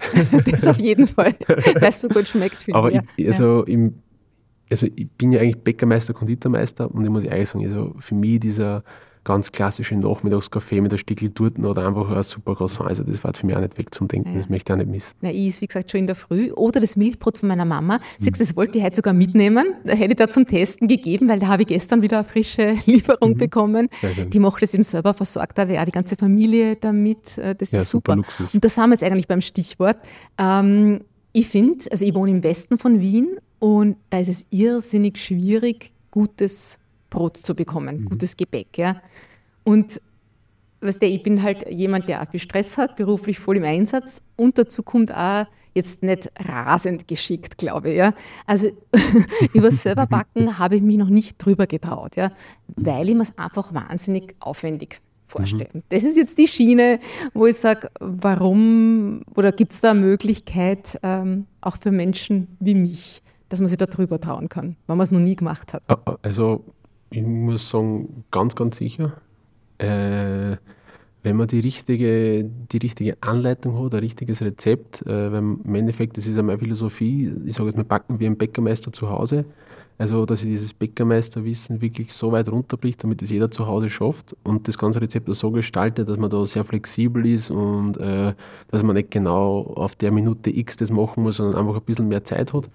[0.51, 2.65] das auf jeden Fall, weil es so gut schmeckt.
[2.73, 3.95] Aber ich, also im
[4.71, 8.41] also ich bin ja eigentlich Bäckermeister, Konditormeister und ich muss ehrlich sagen, also für mich
[8.41, 8.83] dieser
[9.27, 13.35] ganz klassische Nachmittagskaffee mit der Stickel Torten oder einfach ein super Croissant, also das war
[13.35, 14.37] für mich auch nicht weg zum Denken, ja.
[14.37, 15.17] das möchte ich auch nicht missen.
[15.21, 17.99] Ja, ich ist wie gesagt schon in der Früh oder das Milchbrot von meiner Mama.
[18.21, 21.41] Sie sagt, das wollte ich heute sogar mitnehmen, hätte ich da zum Testen gegeben, weil
[21.41, 23.37] da habe ich gestern wieder eine frische Lieferung mhm.
[23.37, 23.89] bekommen.
[24.29, 27.81] Die macht das eben selber, versorgt da ja die ganze Familie damit, äh, das ja,
[27.81, 28.17] ist super.
[28.29, 29.97] super und da sind wir jetzt eigentlich beim Stichwort.
[30.39, 31.01] Ähm,
[31.33, 35.93] ich finde, also ich wohne im Westen von Wien und da ist es irrsinnig schwierig,
[36.11, 36.79] gutes
[37.11, 38.05] Brot zu bekommen, mhm.
[38.07, 38.79] gutes Gebäck.
[38.79, 39.01] Ja.
[39.65, 40.01] Und
[40.81, 44.23] weißt du, ich bin halt jemand, der auch viel Stress hat, beruflich voll im Einsatz
[44.37, 47.97] und dazu kommt auch jetzt nicht rasend geschickt, glaube ich.
[47.99, 48.15] Ja.
[48.47, 48.69] Also
[49.53, 52.33] über selber backen habe ich mich noch nicht drüber getraut, ja,
[52.77, 55.69] weil ich mir es einfach wahnsinnig aufwendig vorstelle.
[55.73, 55.83] Mhm.
[55.91, 56.99] Das ist jetzt die Schiene,
[57.35, 62.75] wo ich sage, warum oder gibt es da eine Möglichkeit, ähm, auch für Menschen wie
[62.75, 65.83] mich, dass man sich da drüber trauen kann, wenn man es noch nie gemacht hat?
[66.23, 66.65] Also
[67.11, 69.13] ich muss sagen, ganz, ganz sicher.
[69.79, 70.57] Äh,
[71.23, 76.17] wenn man die richtige, die richtige Anleitung hat, ein richtiges Rezept, äh, weil im Endeffekt,
[76.17, 79.45] das ist ja meine Philosophie, ich sage jetzt, wir backen wie ein Bäckermeister zu Hause.
[79.99, 84.37] Also, dass ich dieses Bäckermeisterwissen wirklich so weit runterbricht, damit es jeder zu Hause schafft
[84.43, 88.35] und das ganze Rezept so gestaltet, dass man da sehr flexibel ist und äh,
[88.69, 92.09] dass man nicht genau auf der Minute X das machen muss, sondern einfach ein bisschen
[92.09, 92.69] mehr Zeit hat.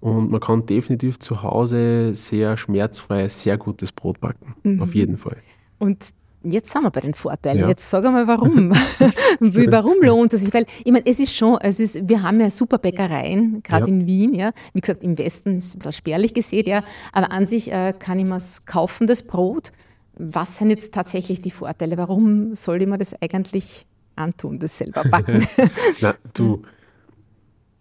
[0.00, 4.54] Und man kann definitiv zu Hause sehr schmerzfrei sehr gutes Brot backen.
[4.62, 4.80] Mhm.
[4.80, 5.38] Auf jeden Fall.
[5.78, 6.10] Und
[6.44, 7.58] Jetzt sind wir bei den Vorteilen.
[7.60, 7.68] Ja.
[7.68, 8.70] Jetzt sag einmal, warum.
[9.40, 10.54] warum lohnt es sich?
[10.54, 13.96] Weil, ich meine, es ist schon, es ist, wir haben ja super Bäckereien, gerade ja.
[13.96, 14.52] in Wien, ja.
[14.72, 16.84] Wie gesagt, im Westen ist es ein bisschen spärlich gesehen, ja.
[17.12, 19.70] Aber an sich äh, kann ich mir kaufen, das Brot.
[20.14, 21.96] Was sind jetzt tatsächlich die Vorteile?
[21.96, 25.44] Warum soll ich mir das eigentlich antun, das selber backen?
[26.00, 26.62] Na, du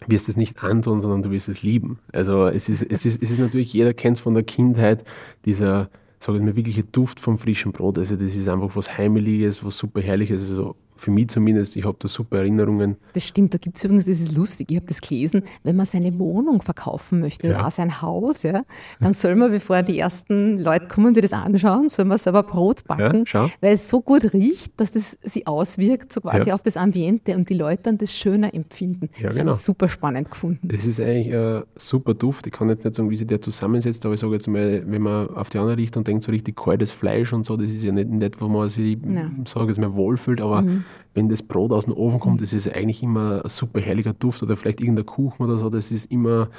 [0.07, 1.99] wirst es nicht antun, sondern du wirst es lieben.
[2.11, 5.03] Also es ist, es ist, es ist natürlich, jeder kennt es von der Kindheit,
[5.45, 7.97] dieser sage ich mal, wirkliche Duft vom frischen Brot.
[7.97, 10.49] Also das ist einfach was Heimeliges, was super Herrliches.
[10.49, 12.97] Also für mich zumindest, ich habe da super Erinnerungen.
[13.13, 15.85] Das stimmt, da gibt es übrigens, das ist lustig, ich habe das gelesen, wenn man
[15.85, 17.59] seine Wohnung verkaufen möchte ja.
[17.59, 18.63] oder sein Haus, ja,
[18.99, 22.83] dann soll man, bevor die ersten Leute kommen, sich das anschauen, soll man selber Brot
[22.85, 26.55] backen, ja, weil es so gut riecht, dass das sich auswirkt, so quasi ja.
[26.55, 29.09] auf das Ambiente und die Leute dann das schöner empfinden.
[29.21, 29.39] das genau.
[29.39, 30.67] habe ich super spannend gefunden.
[30.67, 32.47] Das ist eigentlich ein super Duft.
[32.47, 35.01] Ich kann jetzt nicht sagen, wie sich der zusammensetzt, aber ich sage jetzt mal, wenn
[35.01, 37.91] man auf die andere Richtung denkt, so richtig kaltes Fleisch und so, das ist ja
[37.91, 38.97] nicht, nicht wo man sich,
[39.45, 40.83] sage jetzt mal, wohlfühlt, aber mhm
[41.13, 44.43] wenn das Brot aus dem Ofen kommt, das ist eigentlich immer ein super herrlicher Duft
[44.43, 46.49] oder vielleicht irgendein Kuchen oder so, das ist immer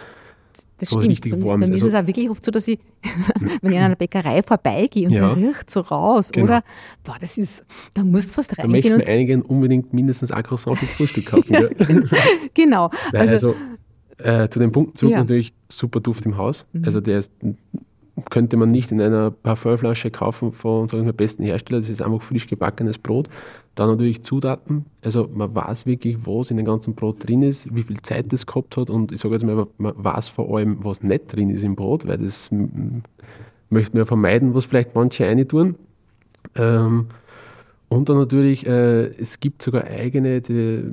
[0.78, 1.12] das so stimmt.
[1.12, 1.60] richtig warm.
[1.60, 2.78] Bei mir also, ist es auch wirklich oft so, dass ich,
[3.62, 6.46] wenn ich an einer Bäckerei vorbeigehe und ja, der riecht so raus, genau.
[6.46, 6.62] oder?
[7.04, 8.82] Boah, das ist, da musst du fast reingehen.
[8.82, 11.70] Da möchten einige unbedingt mindestens ein Croissant fürs Frühstück kaufen.
[12.54, 12.90] genau.
[13.12, 13.54] Nein, also, also
[14.18, 15.20] äh, zu dem Punkt zurück ja.
[15.20, 16.66] natürlich super Duft im Haus.
[16.72, 16.84] Mhm.
[16.84, 17.32] Also der ist
[18.30, 21.80] könnte man nicht in einer Parfümflasche kaufen von sagen wir, besten Hersteller.
[21.80, 23.28] Das ist einfach frisch gebackenes Brot.
[23.74, 24.86] Dann natürlich Zutaten.
[25.04, 28.46] Also man weiß wirklich, was in dem ganzen Brot drin ist, wie viel Zeit das
[28.46, 31.64] gehabt hat und ich sage jetzt mal, man weiß vor allem, was nicht drin ist
[31.64, 32.50] im Brot, weil das
[33.70, 35.76] möchte man vermeiden, was vielleicht manche eine tun.
[36.56, 37.06] Ähm,
[37.88, 40.84] und dann natürlich, äh, es gibt sogar eigene, die,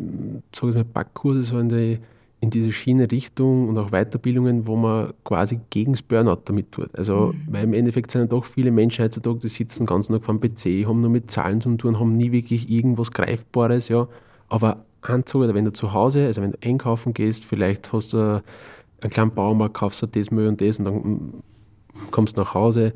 [0.53, 1.99] sag ich mal, Backkurse so in die
[2.45, 6.89] in diese Schiene Richtung und auch Weiterbildungen, wo man quasi gegen das Burnout damit tut.
[6.95, 7.53] Also, mhm.
[7.53, 10.85] weil im Endeffekt sind ja doch viele Menschen heutzutage, die sitzen ganz noch vom PC,
[10.87, 14.07] haben nur mit Zahlen zu tun, haben nie wirklich irgendwas Greifbares, ja.
[14.47, 18.43] Aber Anzug, oder wenn du zu Hause, also wenn du einkaufen gehst, vielleicht hast du
[19.01, 21.33] einen kleinen Baumarkt, kaufst du das Müll und das und dann
[22.11, 22.93] kommst du nach Hause,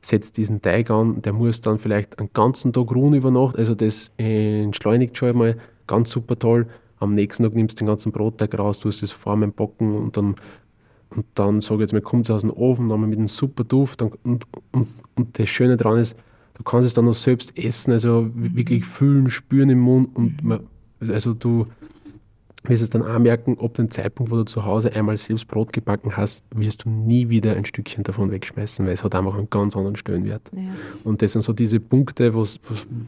[0.00, 3.74] setzt diesen Teig an, der muss dann vielleicht einen ganzen Tag ruhen über Nacht, also
[3.74, 6.66] das entschleunigt schon einmal ganz super toll
[7.00, 10.34] am nächsten Tag nimmst du den ganzen Brotteig raus, tust es formen, backen und dann,
[11.10, 13.64] und dann sage ich jetzt mal, kommt es aus dem Ofen, dann mit einem super
[13.64, 16.16] Duft und, und, und, und, das Schöne daran ist,
[16.54, 20.60] du kannst es dann noch selbst essen, also wirklich fühlen, spüren im Mund und man,
[21.00, 21.66] also du
[22.68, 25.72] wirst es dann auch merken, ob den Zeitpunkt, wo du zu Hause einmal selbst Brot
[25.72, 29.50] gebacken hast, wirst du nie wieder ein Stückchen davon wegschmeißen, weil es hat einfach einen
[29.50, 30.50] ganz anderen Stellenwert.
[30.54, 30.70] Ja.
[31.04, 32.60] Und das sind so diese Punkte, was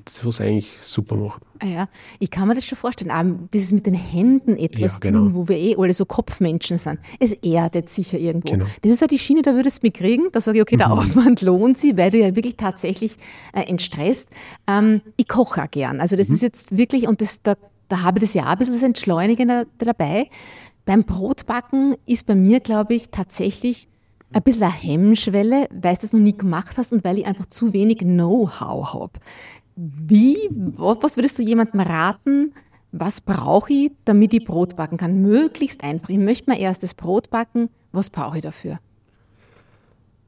[0.07, 1.43] es eigentlich super macht.
[1.63, 3.11] Ah ja, ich kann mir das schon vorstellen.
[3.11, 5.19] Auch dieses mit den Händen etwas ja, genau.
[5.21, 6.99] tun, wo wir eh alle so Kopfmenschen sind.
[7.19, 8.51] Es erdet sicher irgendwo.
[8.51, 8.65] Genau.
[8.81, 10.29] Das ist ja die Schiene, da würdest du mich kriegen.
[10.33, 10.93] Da sage ich, okay, der mhm.
[10.95, 13.17] Aufwand lohnt sich, weil du ja wirklich tatsächlich
[13.53, 14.31] äh, entstresst.
[14.67, 16.01] Ähm, ich koche auch gern.
[16.01, 16.37] Also das mhm.
[16.37, 17.57] ist jetzt wirklich, und das, da
[17.91, 20.29] da habe ich das ja ein bisschen das Entschleunigen dabei.
[20.87, 23.89] Beim Brotbacken ist bei mir, glaube ich, tatsächlich
[24.33, 27.47] ein bisschen eine Hemmschwelle, weil du das noch nie gemacht hast und weil ich einfach
[27.47, 29.13] zu wenig Know-how habe.
[29.77, 32.53] Wie, was würdest du jemandem raten,
[32.93, 35.23] was brauche ich, damit ich Brot backen kann?
[35.23, 36.09] Möglichst einfach.
[36.09, 37.71] Ich möchte mal erst das Brot backen.
[37.93, 38.79] Was brauche ich dafür?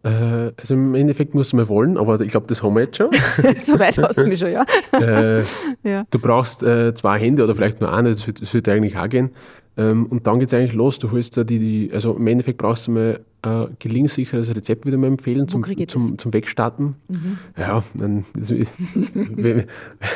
[0.04, 2.96] Äh, also im Endeffekt musst du mal wollen, aber ich glaube, das haben wir jetzt
[2.96, 3.10] schon.
[3.58, 4.64] so weit hast du mich schon, ja.
[5.00, 5.42] äh,
[5.84, 6.04] ja.
[6.10, 9.08] Du brauchst äh, zwei Hände oder vielleicht nur eine, das sollte, das sollte eigentlich auch
[9.08, 9.30] gehen.
[9.76, 10.98] Ähm, und dann geht es eigentlich los.
[10.98, 14.84] Du holst da die, die, also im Endeffekt brauchst du mal ein äh, gelingsicheres Rezept,
[14.84, 16.96] würde ich mal empfehlen, zum, zum, zum Wegstarten.
[17.08, 17.38] Mhm.
[17.56, 18.24] Ja, dann,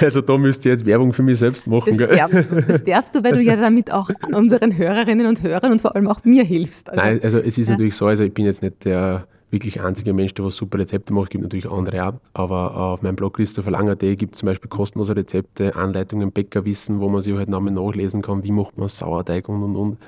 [0.01, 1.85] also da müsst ihr jetzt Werbung für mich selbst machen.
[1.87, 5.73] Das darfst du, das darfst du, weil du ja damit auch unseren Hörerinnen und Hörern
[5.73, 6.91] und vor allem auch mir hilfst.
[6.91, 7.75] Also, Nein, also es ist ja.
[7.75, 11.13] natürlich so, also ich bin jetzt nicht der wirklich einziger Mensch, der was super Rezepte
[11.13, 11.27] macht.
[11.27, 12.15] Es gibt natürlich andere auch.
[12.35, 17.23] Aber auf meinem Blog christopherlanger.de gibt es zum Beispiel kostenlose Rezepte, Anleitungen, Bäckerwissen, wo man
[17.23, 19.99] sich halt nochmal nachlesen kann, wie macht man Sauerteig und und und.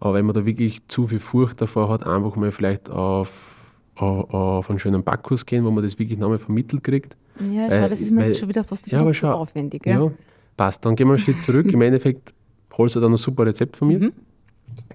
[0.00, 4.32] Aber wenn man da wirklich zu viel Furcht davor hat, einfach mal vielleicht auf, auf,
[4.32, 7.16] auf einen schönen Backkurs gehen, wo man das wirklich nochmal vermittelt kriegt.
[7.50, 9.84] Ja, schau, das ist mir weil, schon wieder fast ein ja, bisschen zu aufwendig.
[9.86, 10.04] Ja?
[10.04, 10.12] ja,
[10.56, 10.84] passt.
[10.84, 11.66] Dann gehen wir einen Schritt zurück.
[11.72, 12.32] Im Endeffekt
[12.78, 13.98] holst du dann ein super Rezept von mir.
[13.98, 14.12] Mhm.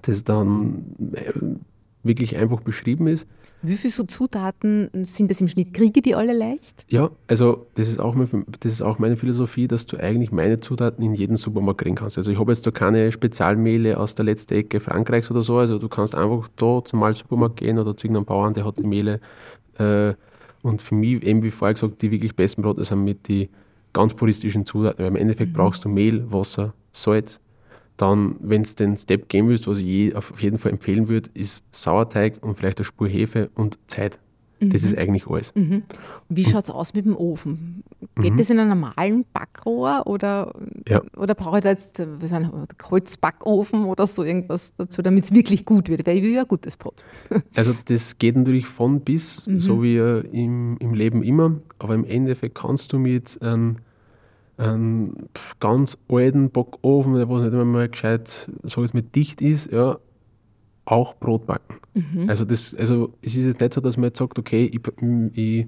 [0.02, 1.32] Das dann äh,
[2.02, 3.28] wirklich einfach beschrieben ist.
[3.62, 5.74] Wie viele so Zutaten sind das im Schnitt?
[5.74, 6.86] Kriege die alle leicht?
[6.88, 8.16] Ja, also das ist, auch,
[8.60, 12.16] das ist auch meine Philosophie, dass du eigentlich meine Zutaten in jeden Supermarkt kriegen kannst.
[12.16, 15.58] Also ich habe jetzt da keine Spezialmehle aus der letzten Ecke Frankreichs oder so.
[15.58, 18.78] Also du kannst einfach da zum Mal Supermarkt gehen oder zu irgendeinem Bauern, der hat
[18.78, 19.20] die Mehle.
[19.78, 20.14] Äh,
[20.62, 23.48] und für mich, eben wie vorher gesagt, die wirklich besten Brote sind mit den
[23.92, 24.98] ganz puristischen Zutaten.
[24.98, 25.56] Weil im Endeffekt mhm.
[25.56, 27.40] brauchst du Mehl, Wasser, Salz,
[28.00, 31.30] dann, wenn es den Step gehen willst, was ich je, auf jeden Fall empfehlen würde,
[31.34, 34.18] ist Sauerteig und vielleicht eine Spur Hefe und Zeit.
[34.62, 35.54] Das ist eigentlich alles.
[35.54, 35.84] Mhm.
[36.28, 37.82] Wie schaut es aus mit dem Ofen?
[38.16, 40.52] Geht das in einem normalen Backrohr oder,
[40.86, 41.00] Ja.
[41.16, 42.52] oder brauche ich da jetzt ein
[42.90, 46.06] Holzbackofen oder so irgendwas dazu, damit es wirklich gut wird?
[46.06, 47.02] Weil ich will ja gutes Brot.
[47.56, 49.60] Also das geht natürlich von bis, Mhm.
[49.60, 53.76] so wie äh, im, im Leben immer, aber im Endeffekt kannst du mit einem,
[54.60, 55.14] einem
[55.58, 59.98] ganz alten Backofen, der was nicht einmal gescheit, sag ich mit dicht ist, ja,
[60.84, 61.76] auch Brot backen.
[61.94, 62.28] Mhm.
[62.28, 64.80] Also, das, also es ist jetzt nicht so, dass man jetzt sagt, okay, ich,
[65.34, 65.66] ich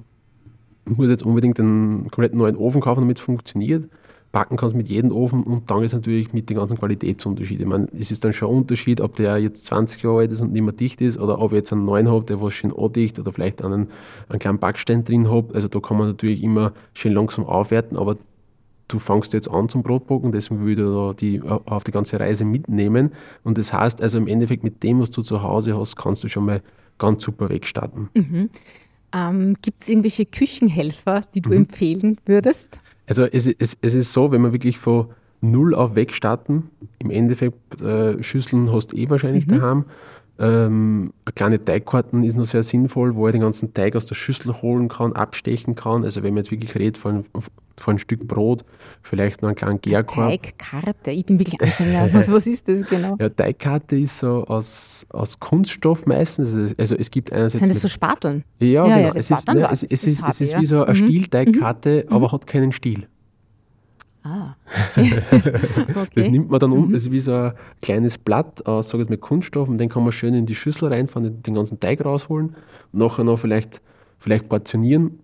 [0.85, 3.89] muss jetzt unbedingt einen komplett neuen Ofen kaufen, damit es funktioniert.
[4.33, 7.67] Backen kannst du mit jedem Ofen und dann ist natürlich mit den ganzen Qualitätsunterschieden.
[7.67, 10.41] Ich meine, es ist dann schon ein Unterschied, ob der jetzt 20 Jahre alt ist
[10.41, 12.73] und nicht mehr dicht ist oder ob ich jetzt einen neuen habe, der was schön
[12.73, 13.89] andicht oder vielleicht einen,
[14.31, 15.55] einen kleinen Backstein drin habe.
[15.55, 18.17] Also da kann man natürlich immer schön langsam aufwerten, aber
[18.93, 22.45] du fängst jetzt an zum Brotbacken, deswegen will ich da die auf die ganze Reise
[22.45, 23.13] mitnehmen.
[23.45, 26.29] Und das heißt also im Endeffekt mit dem, was du zu Hause hast, kannst du
[26.29, 26.63] schon mal
[26.99, 28.09] ganz super wegstarten.
[29.15, 32.81] Ähm, Gibt es irgendwelche Küchenhelfer, die du empfehlen würdest?
[33.07, 35.09] Also es, es, es ist so, wenn wir wirklich von
[35.41, 39.85] null auf wegstarten, im Endeffekt äh, Schüsseln hast du eh wahrscheinlich daheim.
[40.39, 44.15] Ähm, eine kleine Teigkarten ist noch sehr sinnvoll, wo ich den ganzen Teig aus der
[44.15, 46.05] Schüssel holen kann, abstechen kann.
[46.05, 47.25] Also wenn man jetzt wirklich redet von,
[47.83, 48.65] von ein Stück Brot,
[49.03, 50.29] vielleicht noch einen kleinen Gärkorb.
[50.31, 52.09] Teigkarte, ich bin wirklich Anfänger.
[52.15, 53.17] was, was ist das genau?
[53.21, 56.55] Ja, Teigkarte ist so aus, aus Kunststoff meistens.
[56.55, 58.45] Also, also es gibt einerseits Sind das so Spateln?
[58.61, 58.99] ja, Ja, genau.
[59.09, 61.05] ja, das es ist, ne, es, es Das ist, es ist wie so eine Mhm.
[61.05, 63.07] Stielteigkarte, aber hat keinen Stiel.
[64.25, 64.55] Ah.
[66.15, 66.31] Das okay.
[66.31, 66.77] nimmt man dann Mhm.
[66.77, 69.89] um, das ist wie so ein kleines Blatt aus, sag ich mit Kunststoff und den
[69.89, 72.55] kann man schön in die Schüssel reinfahren, den- den ganzen Teig rausholen,
[72.93, 73.83] nachher noch vielleicht,
[74.19, 75.19] vielleicht portionieren.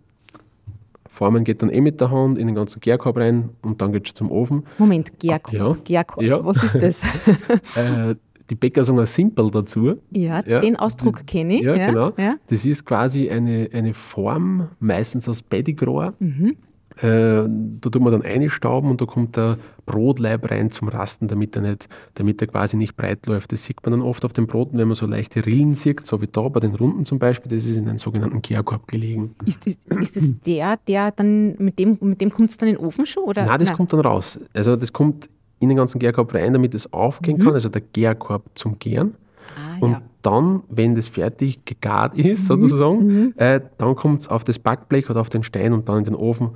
[1.08, 4.06] Formen geht dann eh mit der Hand in den ganzen Gärkorb rein und dann geht
[4.06, 4.64] es zum Ofen.
[4.78, 5.54] Moment, Gärkorb.
[5.54, 5.76] Ja.
[5.84, 6.22] Gärkorb.
[6.24, 6.44] Ja.
[6.44, 7.02] Was ist das?
[7.76, 8.14] Äh,
[8.50, 9.96] die Bäcker sagen ein Simple dazu.
[10.10, 10.58] ja, Ja.
[10.60, 11.60] den Ausdruck kenne ich.
[11.62, 12.12] Ja, genau.
[12.16, 12.36] Ja.
[12.46, 16.14] Das ist quasi eine, eine Form, meistens aus Pettigrohr.
[16.18, 16.56] Mhm.
[17.00, 17.48] Äh,
[17.80, 19.56] da tut man dann einstauben und da kommt der
[19.86, 23.52] Brotleib rein zum Rasten, damit er, nicht, damit er quasi nicht breit läuft.
[23.52, 26.20] Das sieht man dann oft auf den Broten, wenn man so leichte Rillen sieht, so
[26.20, 27.50] wie da bei den Runden zum Beispiel.
[27.50, 29.34] Das ist in einem sogenannten Gärkorb gelegen.
[29.46, 32.76] Ist, das, ist das der, der dann, mit dem, mit dem kommt es dann in
[32.76, 33.24] den Ofen schon?
[33.24, 33.46] Oder?
[33.46, 34.40] Nein, das kommt dann raus.
[34.52, 35.28] Also das kommt
[35.60, 39.14] in den ganzen Gärkorb rein, damit es aufgehen kann, also der Gärkorb zum Gären.
[39.56, 40.02] Ah, Und ja.
[40.22, 45.20] dann, wenn das fertig gegart ist, sozusagen, äh, dann kommt es auf das Backblech oder
[45.20, 46.50] auf den Stein und dann in den Ofen.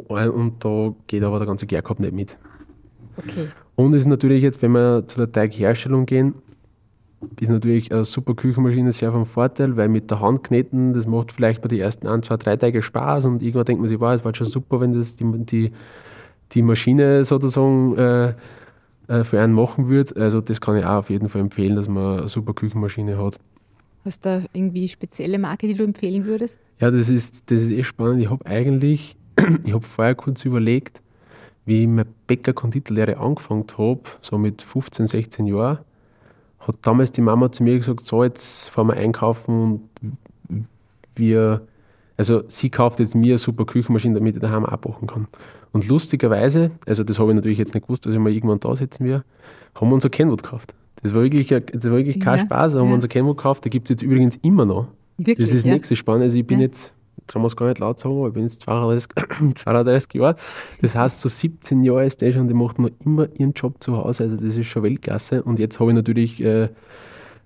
[0.00, 2.36] Und da geht aber der ganze Gärkorb nicht mit.
[3.16, 3.48] Okay.
[3.74, 6.34] Und ist natürlich jetzt, wenn wir zu der Teigherstellung gehen,
[7.40, 11.32] ist natürlich eine super Küchenmaschine sehr vom Vorteil, weil mit der Hand kneten, das macht
[11.32, 14.14] vielleicht bei den ersten ein, zwei, drei Teige Spaß und irgendwann denkt man sich, wow,
[14.14, 15.72] es war schon super, wenn das die, die,
[16.52, 18.34] die Maschine sozusagen äh,
[19.08, 20.20] äh, für einen machen würde.
[20.20, 23.38] Also das kann ich auch auf jeden Fall empfehlen, dass man eine super Küchenmaschine hat.
[24.04, 26.60] Hast du da irgendwie spezielle Marke, die du empfehlen würdest?
[26.80, 28.22] Ja, das ist, das ist eh spannend.
[28.22, 29.16] Ich habe eigentlich,
[29.64, 31.02] ich habe vorher kurz überlegt,
[31.64, 35.78] wie ich meine Bäcker-Konditorlehre angefangen habe, so mit 15, 16 Jahren,
[36.60, 40.68] hat damals die Mama zu mir gesagt, so jetzt fahren wir einkaufen und
[41.14, 41.62] wir,
[42.16, 45.26] also sie kauft jetzt mir eine super Küchenmaschine, damit ich daheim abbacken kann.
[45.72, 48.74] Und lustigerweise, also das habe ich natürlich jetzt nicht gewusst, dass ich mal irgendwann da
[48.74, 49.24] sitzen wir,
[49.74, 50.74] haben wir unser Kenwood gekauft.
[51.02, 52.94] Das war wirklich, das war wirklich kein Ja, Spaß, haben wir ja.
[52.94, 54.88] unser Kenwood gekauft, da gibt es jetzt übrigens immer noch.
[55.18, 55.38] Wirklich?
[55.48, 55.74] Das ist ja?
[55.74, 56.24] nächste spannend.
[56.24, 56.64] Also ich bin Ja.
[56.66, 56.94] jetzt,
[57.34, 60.36] man es gar nicht laut sagen, aber ich bin jetzt 32, 32 Jahre.
[60.80, 63.96] Das heißt, so 17 Jahre ist der schon, die macht noch immer ihren Job zu
[63.96, 64.24] Hause.
[64.24, 65.42] Also das ist schon Weltklasse.
[65.42, 66.68] Und jetzt habe ich natürlich äh,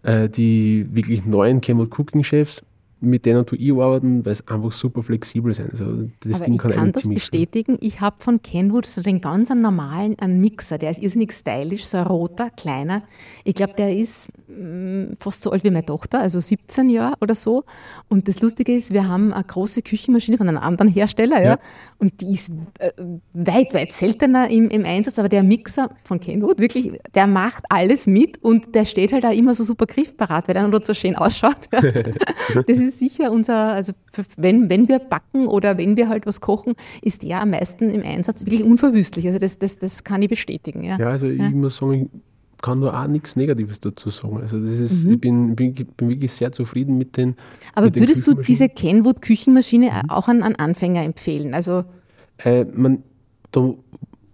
[0.03, 2.63] äh, die wirklich neuen Camel Cooking Chefs,
[3.01, 5.71] mit denen tue ich arbeiten, weil es einfach super flexibel sind.
[5.71, 7.79] Also das Aber Ding ich kann kann eigentlich das bestätigen.
[7.81, 11.99] Ich habe von Kenwood so den ganz normalen einen Mixer, der ist irrsinnig stylisch, so
[11.99, 13.03] ein roter, kleiner.
[13.45, 17.35] Ich glaube, der ist mm, fast so alt wie meine Tochter, also 17 Jahre oder
[17.35, 17.65] so.
[18.09, 21.59] Und das Lustige ist, wir haben eine große Küchenmaschine von einem anderen Hersteller, ja, Ja.
[21.99, 22.91] und die ist äh,
[23.33, 28.07] weit, weit seltener im, im Einsatz, aber der Mixer von Kenwood, wirklich, der macht alles
[28.07, 31.17] mit und der steht halt auch immer so super griffparat, weil er nur so schön
[31.17, 31.57] ausschaut.
[31.71, 33.93] das ist sicher unser, also
[34.37, 38.03] wenn, wenn wir backen oder wenn wir halt was kochen, ist der am meisten im
[38.03, 39.27] Einsatz wirklich unverwüstlich.
[39.27, 40.83] Also das, das, das kann ich bestätigen.
[40.83, 40.99] Ja.
[40.99, 41.47] Ja, also Ja.
[41.49, 42.11] ich muss sagen,
[42.57, 44.37] ich kann da auch nichts Negatives dazu sagen.
[44.39, 45.13] Also das ist, Mhm.
[45.15, 47.35] ich bin, bin, bin wirklich sehr zufrieden mit den
[47.75, 48.47] Aber mit den würdest du Küchenmaschinen.
[48.47, 51.55] diese Kenwood Küchenmaschine auch an, an Anfänger empfehlen?
[51.55, 51.85] Also
[52.39, 53.03] Äh, man,
[53.53, 53.73] da,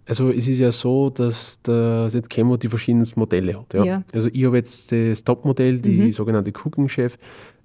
[0.05, 3.73] also es ist ja so, dass das jetzt Chemo die verschiedensten Modelle hat.
[3.73, 3.83] Ja?
[3.85, 4.03] Ja.
[4.13, 7.17] Also ich habe jetzt das Top-Modell, die sogenannte Cooking Chef.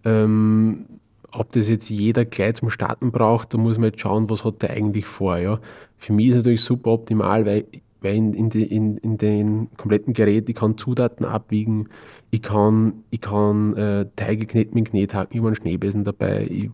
[0.05, 0.87] Ähm,
[1.33, 4.63] ob das jetzt jeder gleich zum Starten braucht, da muss man jetzt schauen, was hat
[4.63, 5.39] der eigentlich vor.
[5.39, 5.61] Ja?
[5.97, 7.67] Für mich ist natürlich super optimal, weil
[8.03, 11.89] weil in, in, die, in, in den kompletten Gerät, ich kann Zutaten abwiegen,
[12.31, 16.47] ich kann, ich kann äh, Teige kneten mit Knethaken, über einen Schneebesen dabei.
[16.49, 16.71] Ich,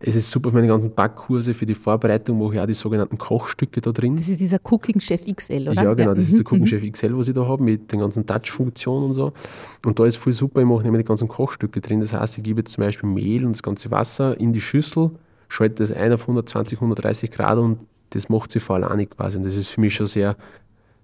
[0.00, 3.16] es ist super für meine ganzen Backkurse, für die Vorbereitung mache ich auch die sogenannten
[3.16, 4.16] Kochstücke da drin.
[4.16, 5.82] Das ist dieser Cooking Chef XL, oder?
[5.82, 6.66] Ja, genau, das ist der Cooking mhm.
[6.66, 9.32] Chef XL, was ich da habe, mit den ganzen Touch-Funktionen und so.
[9.84, 12.00] Und da ist voll super, ich mache nämlich die ganzen Kochstücke drin.
[12.00, 15.12] Das heißt, ich gebe jetzt zum Beispiel Mehl und das ganze Wasser in die Schüssel,
[15.48, 17.78] schalte das ein auf 120, 130 Grad und
[18.14, 19.38] das macht sie vor alleine quasi.
[19.38, 20.36] Und das ist für mich schon sehr,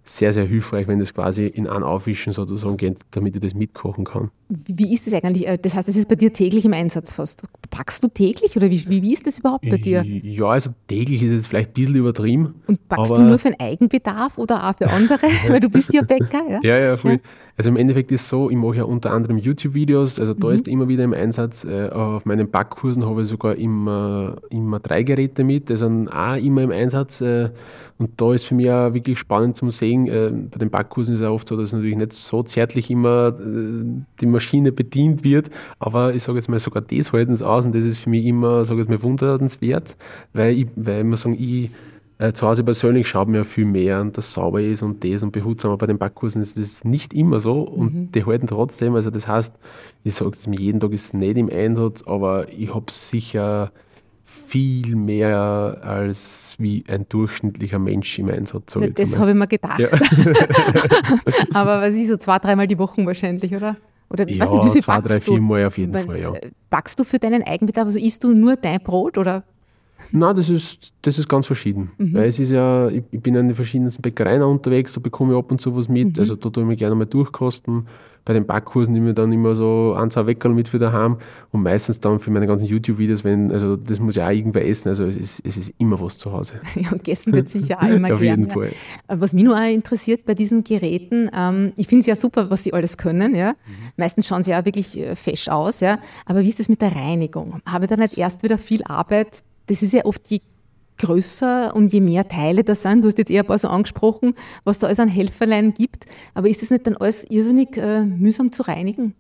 [0.03, 4.05] sehr, sehr hilfreich, wenn das quasi in ein Aufwischen sozusagen geht, damit ich das mitkochen
[4.05, 4.31] kann.
[4.49, 5.47] Wie ist das eigentlich?
[5.47, 7.43] Äh, das heißt, das ist bei dir täglich im Einsatz fast.
[7.71, 10.03] Packst du täglich oder wie, wie ist das überhaupt bei dir?
[10.05, 12.55] Ja, also täglich ist jetzt vielleicht ein bisschen übertrieben.
[12.67, 15.27] Und packst du nur für einen Eigenbedarf oder auch für andere?
[15.49, 16.61] Weil du bist ja Bäcker, ja?
[16.63, 17.13] Ja, ja, voll.
[17.13, 17.19] Ja.
[17.59, 20.55] Also im Endeffekt ist es so, ich mache ja unter anderem YouTube-Videos, also da mhm.
[20.55, 21.65] ist immer wieder im Einsatz.
[21.65, 26.63] Äh, auf meinen Backkursen habe ich sogar immer, immer drei Geräte mit, sind auch immer
[26.63, 27.21] im Einsatz.
[27.21, 27.51] Äh,
[27.99, 30.07] und da ist für mich auch wirklich spannend zu sehen,
[30.53, 34.27] bei den Backkursen ist es ja oft so, dass natürlich nicht so zärtlich immer die
[34.39, 35.51] Maschine bedient wird.
[35.79, 38.25] Aber ich sage jetzt mal, sogar das halten sie aus und das ist für mich
[38.25, 39.97] immer, sage ich mal, wundernswert,
[40.33, 41.71] weil ich, weil muss sagen, ich
[42.19, 45.33] äh, zu Hause persönlich schaue mir viel mehr an, dass sauber ist und das und
[45.33, 45.71] behutsam.
[45.71, 48.13] Aber bei den Backkursen ist das nicht immer so und mhm.
[48.13, 48.95] die halten trotzdem.
[48.95, 49.57] Also das heißt,
[50.05, 53.73] ich sage das mir jeden Tag ist nicht im Einsatz, aber ich habe sicher
[54.49, 58.75] viel mehr als wie ein durchschnittlicher Mensch im Einsatz.
[58.75, 59.81] Das, das habe ich mir gedacht.
[59.81, 59.89] Ja.
[61.55, 63.77] aber was ist so zwei, dreimal die Woche wahrscheinlich, oder?
[64.11, 66.33] Oder ja, weiß nicht, wie viel zwei, drei, vier Mal auf jeden Weil, Fall, ja.
[66.35, 67.87] Äh, backst du für deinen Eigenbedarf?
[67.87, 69.45] Also isst du nur dein Brot oder?
[70.13, 71.91] Nein, das ist, das ist ganz verschieden.
[71.99, 72.15] Mhm.
[72.15, 75.39] Weil es ist ja, ich, ich bin an den verschiedensten Bäckereien unterwegs, da bekomme ich
[75.39, 76.17] ab und zu was mit.
[76.17, 76.21] Mhm.
[76.21, 77.87] Also da tue ich mich gerne mal durchkosten
[78.29, 81.17] bei den Backkursen nehme ich dann immer so ein, zwei Weckerl mit für daheim
[81.51, 84.91] und meistens dann für meine ganzen YouTube-Videos, wenn, also das muss ja auch irgendwer essen,
[84.91, 86.61] also es ist, es ist immer was zu Hause.
[86.75, 88.55] Ja, und gegessen wird sicher auch immer Auf gern, jeden ja.
[88.55, 88.71] Fall.
[89.09, 92.63] Was mich nur auch interessiert bei diesen Geräten, ähm, ich finde es ja super, was
[92.63, 93.53] die alles können, ja.
[93.53, 93.73] Mhm.
[93.97, 95.99] Meistens schauen sie ja wirklich äh, fesch aus, ja.
[96.27, 97.63] Aber wie ist das mit der Reinigung?
[97.67, 99.43] Habe ich da nicht erst wieder viel Arbeit?
[99.67, 100.43] Das ist ja oft die
[100.99, 104.35] größer und je mehr Teile da sind, du hast jetzt eher ein paar so angesprochen,
[104.65, 108.53] was da alles an Helferlein gibt, aber ist das nicht dann alles irrsinnig äh, mühsam
[108.53, 109.15] zu reinigen?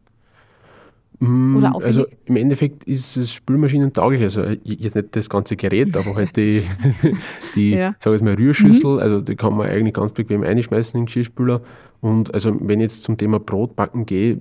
[1.20, 2.02] Mm, Oder aufwendig?
[2.04, 6.62] Also im Endeffekt ist es spülmaschinentauglich, also jetzt nicht das ganze Gerät, aber halt die,
[7.56, 7.94] die ja.
[7.98, 8.98] sag ich mal, Rührschüssel, mhm.
[9.00, 11.62] also die kann man eigentlich ganz bequem einschmeißen in den Geschirrspüler.
[12.00, 14.38] Und also wenn ich jetzt zum Thema Brotbacken gehe,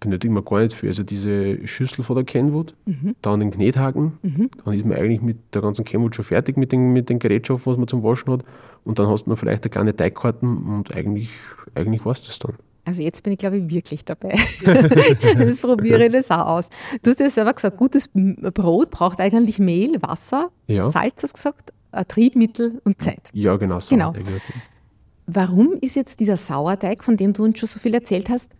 [0.00, 0.88] benötigen wir gar nicht viel.
[0.88, 3.14] Also diese Schüssel von der Kenwood, mhm.
[3.22, 4.50] dann den Knethaken, mhm.
[4.64, 7.72] dann ist man eigentlich mit der ganzen Kenwood schon fertig mit den, mit den Gerätschaften,
[7.72, 8.44] was man zum Waschen hat.
[8.84, 11.30] Und dann hast du noch vielleicht eine kleine Teigkarten und eigentlich,
[11.74, 12.54] eigentlich war es das dann.
[12.86, 14.34] Also jetzt bin ich, glaube ich, wirklich dabei.
[15.38, 16.68] das probiere ich das auch aus.
[17.02, 20.82] Du hast ja selber gesagt, gutes Brot braucht eigentlich Mehl, Wasser, ja.
[20.82, 21.72] Salz, hast du gesagt,
[22.08, 23.30] Triebmittel und Zeit.
[23.32, 23.78] Ja, genau.
[23.88, 24.12] genau.
[25.26, 28.50] Warum ist jetzt dieser Sauerteig, von dem du uns schon so viel erzählt hast,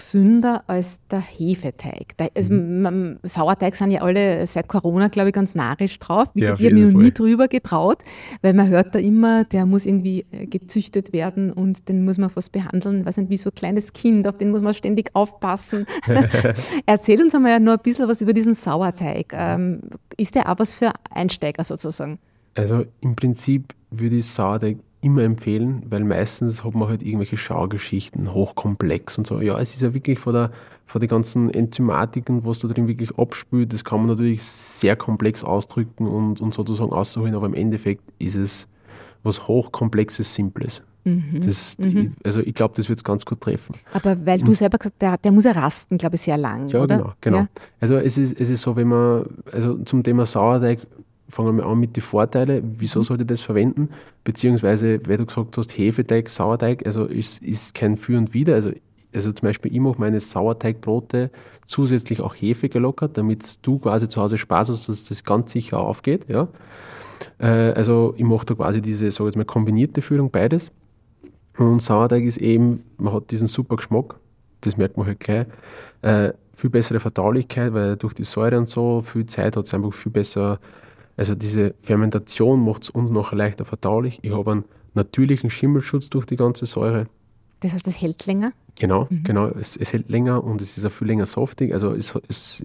[0.00, 2.14] gesünder als der Hefeteig.
[2.34, 3.18] Also, mhm.
[3.22, 6.28] Sauerteig sind ja alle seit Corona, glaube ich, ganz narisch drauf.
[6.34, 7.98] Wie ja, ich habe mich noch nie drüber getraut,
[8.40, 12.30] weil man hört da immer, der muss irgendwie äh, gezüchtet werden und den muss man
[12.30, 15.84] fast behandeln, weiß nicht, wie so ein kleines Kind, auf den muss man ständig aufpassen.
[16.86, 19.34] Erzähl uns einmal noch ein bisschen was über diesen Sauerteig.
[19.36, 19.82] Ähm,
[20.16, 22.18] ist der auch was für Einsteiger sozusagen?
[22.54, 28.34] Also im Prinzip würde ich Sauerteig immer empfehlen, weil meistens hat man halt irgendwelche Schaugeschichten,
[28.34, 29.40] hochkomplex und so.
[29.40, 30.50] Ja, es ist ja wirklich vor der,
[30.84, 35.42] vor den ganzen Enzymatiken, was da drin wirklich abspült, das kann man natürlich sehr komplex
[35.42, 38.68] ausdrücken und, und sozusagen auszuholen, aber im Endeffekt ist es
[39.22, 40.82] was hochkomplexes, simples.
[41.04, 41.40] Mhm.
[41.44, 42.12] Das, mhm.
[42.24, 43.74] Also ich glaube, das wird es ganz gut treffen.
[43.92, 46.66] Aber weil du selber gesagt hast, der, der muss ja rasten, glaube ich, sehr lang,
[46.68, 46.96] ja, oder?
[46.98, 47.36] Genau, genau.
[47.38, 47.48] Ja.
[47.80, 50.80] Also es ist, es ist so, wenn man, also zum Thema Sauerteig,
[51.30, 52.74] fangen wir an mit den Vorteilen.
[52.78, 53.04] Wieso mhm.
[53.04, 53.90] sollte ich das verwenden?
[54.24, 58.54] Beziehungsweise, weil du gesagt hast, Hefeteig, Sauerteig, also ist, ist kein Für und Wider.
[58.54, 58.72] Also,
[59.14, 61.30] also zum Beispiel, ich mache meine Sauerteigbrote
[61.66, 65.78] zusätzlich auch Hefe gelockert, damit du quasi zu Hause Spaß hast, dass das ganz sicher
[65.78, 66.26] aufgeht.
[66.28, 66.48] Ja?
[67.38, 70.72] Äh, also ich mache da quasi diese, sage jetzt mal, kombinierte Führung, beides.
[71.56, 74.16] Und Sauerteig ist eben, man hat diesen super Geschmack,
[74.60, 75.46] das merkt man halt gleich.
[76.02, 79.92] Äh, viel bessere Verdaulichkeit, weil durch die Säure und so viel Zeit hat es einfach
[79.92, 80.58] viel besser
[81.20, 84.20] also diese Fermentation macht es uns noch leichter verdaulich.
[84.22, 87.08] Ich habe einen natürlichen Schimmelschutz durch die ganze Säure.
[87.60, 88.52] Das heißt, es hält länger?
[88.76, 89.22] Genau, mhm.
[89.22, 89.48] genau.
[89.48, 91.74] Es, es, hält länger und es ist auch viel länger softig.
[91.74, 92.64] Also es, es,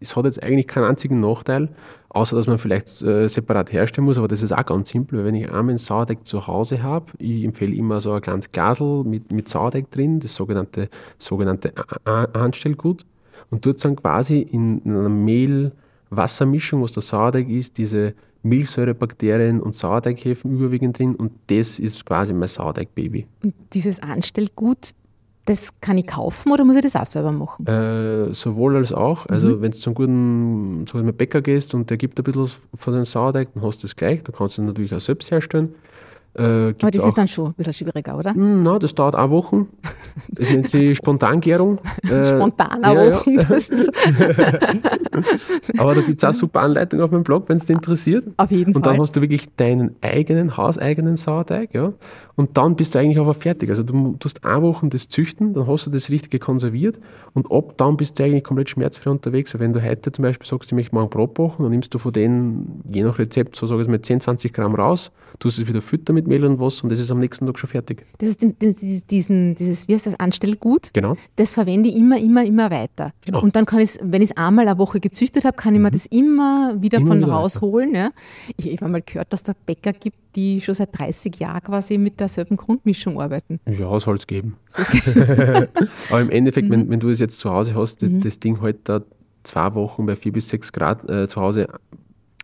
[0.00, 1.68] es hat jetzt eigentlich keinen einzigen Nachteil,
[2.08, 5.26] außer dass man vielleicht äh, separat herstellen muss, aber das ist auch ganz simpel, weil
[5.26, 9.04] wenn ich einmal einen Sauerteig zu Hause habe, ich empfehle immer so ein kleines Glasl
[9.04, 10.88] mit, mit Sauerteig drin, das sogenannte,
[11.18, 11.72] sogenannte
[12.04, 13.06] Anstellgut
[13.50, 15.70] und dort dann quasi in einer Mehl,
[16.16, 22.34] Wassermischung, was der Sauerteig ist, diese Milchsäurebakterien und Sauerteighefen überwiegend drin und das ist quasi
[22.34, 23.26] mein Sauerteigbaby.
[23.42, 24.90] Und dieses Anstellgut,
[25.46, 27.66] das kann ich kaufen oder muss ich das auch selber machen?
[27.66, 29.26] Äh, sowohl als auch.
[29.26, 29.62] Also mhm.
[29.62, 33.48] wenn du zum guten so Bäcker gehst und der gibt ein bisschen von den Sauerteig,
[33.54, 34.22] dann hast du das gleich.
[34.22, 35.74] Du kannst es natürlich auch selbst herstellen.
[36.36, 38.34] Äh, Aber das ist dann schon ein bisschen schwieriger, oder?
[38.34, 39.68] Hm, nein, das dauert auch Wochen.
[40.30, 41.78] Das nennt sich Spontangärung.
[42.02, 43.38] Äh, Spontaner ja, Wochen.
[43.38, 43.44] Ja.
[45.78, 48.26] Aber da gibt es auch super Anleitungen auf meinem Blog, wenn es dich interessiert.
[48.36, 48.80] Auf jeden Fall.
[48.80, 51.72] Und dann hast du wirklich deinen eigenen, hauseigenen Sauerteig.
[51.72, 51.92] Ja?
[52.36, 53.70] Und dann bist du eigentlich aber fertig.
[53.70, 56.98] Also du tust eine Woche das züchten, dann hast du das Richtige konserviert
[57.32, 59.56] und ab dann bist du eigentlich komplett schmerzfrei unterwegs.
[59.58, 62.12] wenn du heute zum Beispiel sagst, ich möchte morgen Brot machen, dann nimmst du von
[62.12, 65.80] denen, je nach Rezept, so sage ich mal 10, 20 Gramm raus, tust es wieder
[65.80, 68.04] füttern mit Mehl und Wasser und das ist am nächsten Tag schon fertig.
[68.18, 70.90] Das ist dieses, diesen, dieses wie heißt das, Anstellgut?
[70.92, 71.16] Genau.
[71.36, 73.12] Das verwende ich immer, immer, immer weiter.
[73.24, 73.42] Genau.
[73.42, 75.88] Und dann kann ich wenn ich es einmal eine Woche gezüchtet habe, kann ich mir
[75.88, 75.92] mhm.
[75.92, 77.94] das immer wieder immer von wieder rausholen.
[77.94, 78.10] Ja.
[78.56, 82.20] Ich habe einmal gehört, dass es Bäcker gibt, die schon seit 30 Jahren quasi mit
[82.20, 83.60] derselben Grundmischung arbeiten.
[83.66, 84.56] Ja, soll es geben.
[86.10, 86.72] Aber im Endeffekt, mhm.
[86.72, 88.20] wenn, wenn du es jetzt zu Hause hast, mhm.
[88.20, 89.02] das Ding halt da
[89.42, 91.68] zwei Wochen bei 4 bis 6 Grad äh, zu Hause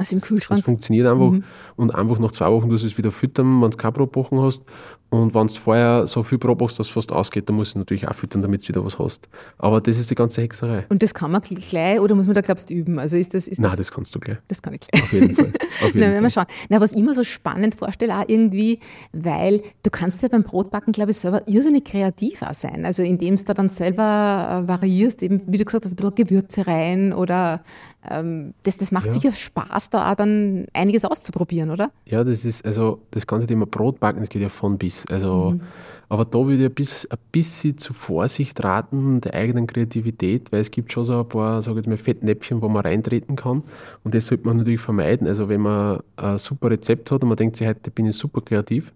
[0.00, 0.58] also im Kühlschrank.
[0.58, 1.30] Das funktioniert einfach.
[1.30, 1.44] Mhm.
[1.76, 4.62] Und einfach nach zwei Wochen du es wieder füttern, wenn du kein Brot hast.
[5.10, 7.80] Und wenn du vorher so viel Brot machst, dass es fast ausgeht, dann musst du
[7.80, 9.28] natürlich auch füttern, damit du wieder was hast.
[9.58, 10.86] Aber das ist die ganze Hexerei.
[10.88, 12.98] Und das kann man gleich oder muss man da, glaubst du, üben?
[13.00, 14.38] Also ist das, ist Nein, das, das kannst du gleich.
[14.46, 15.02] Das kann ich gleich.
[15.02, 15.52] Auf jeden Fall.
[15.82, 16.22] Auf jeden Na, Fall.
[16.22, 16.46] Wir schauen.
[16.68, 18.78] Na, was ich immer so spannend vorstelle, auch irgendwie,
[19.12, 22.84] weil du kannst ja beim Brotbacken, glaube ich, selber irrsinnig kreativ auch sein.
[22.84, 26.14] Also indem du da dann selber äh, variierst, eben, wie du gesagt hast, ein bisschen
[26.14, 27.62] Gewürze rein oder
[28.08, 29.12] ähm, das, das macht ja.
[29.12, 31.90] sicher Spaß, da auch dann einiges auszuprobieren, oder?
[32.06, 34.99] Ja, das ist, also das ganze Thema Brotbacken, das geht ja von bis.
[35.08, 35.60] Also, mhm.
[36.08, 40.60] aber da würde ich ein bisschen, ein bisschen zu Vorsicht raten, der eigenen Kreativität, weil
[40.60, 43.62] es gibt schon so ein paar, sage ich jetzt mal, Fettnäpfchen, wo man reintreten kann.
[44.04, 45.26] Und das sollte man natürlich vermeiden.
[45.26, 48.40] Also wenn man ein super Rezept hat und man denkt sich, heute bin ich super
[48.40, 48.92] kreativ,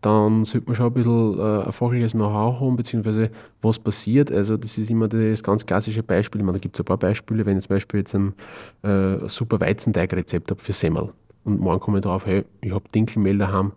[0.00, 3.30] dann sollte man schon ein bisschen äh, ein fachliches Know-how haben, beziehungsweise
[3.62, 4.30] was passiert.
[4.30, 6.40] Also das ist immer das ganz klassische Beispiel.
[6.40, 8.34] Ich meine, da gibt es ein paar Beispiele, wenn ich zum Beispiel jetzt ein
[8.82, 11.10] äh, super Weizenteigrezept habe für Semmel
[11.44, 13.72] und morgen komme ich drauf, hey, ich habe Dinkelmehl daheim,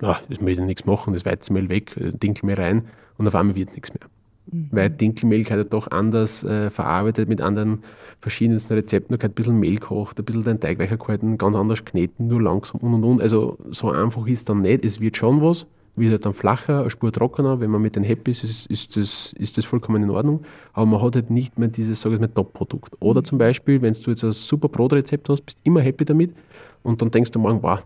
[0.00, 2.82] na, das möchte ich nichts machen, das Weizenmehl weg, äh, Dinkelmehl rein
[3.16, 4.08] und auf einmal wird nichts mehr.
[4.50, 4.68] Mhm.
[4.70, 7.82] Weil Dinkelmehl kann ja doch anders äh, verarbeitet mit anderen
[8.20, 9.14] verschiedensten Rezepten.
[9.14, 12.28] Du kannst ein bisschen Mehl kocht, ein bisschen den Teig weicher gehalten, ganz anders kneten,
[12.28, 13.22] nur langsam und und und.
[13.22, 14.84] Also so einfach ist es dann nicht.
[14.84, 17.60] Es wird schon was, wird halt dann flacher, eine Spur trockener.
[17.60, 20.42] Wenn man mit den happy ist, ist, ist, das, ist das vollkommen in Ordnung.
[20.72, 22.94] Aber man hat halt nicht mehr dieses, sage ich mal, Top-Produkt.
[23.00, 23.24] Oder mhm.
[23.24, 26.34] zum Beispiel, wenn du jetzt ein super Brotrezept hast, bist immer happy damit
[26.82, 27.80] und dann denkst du morgen, wow,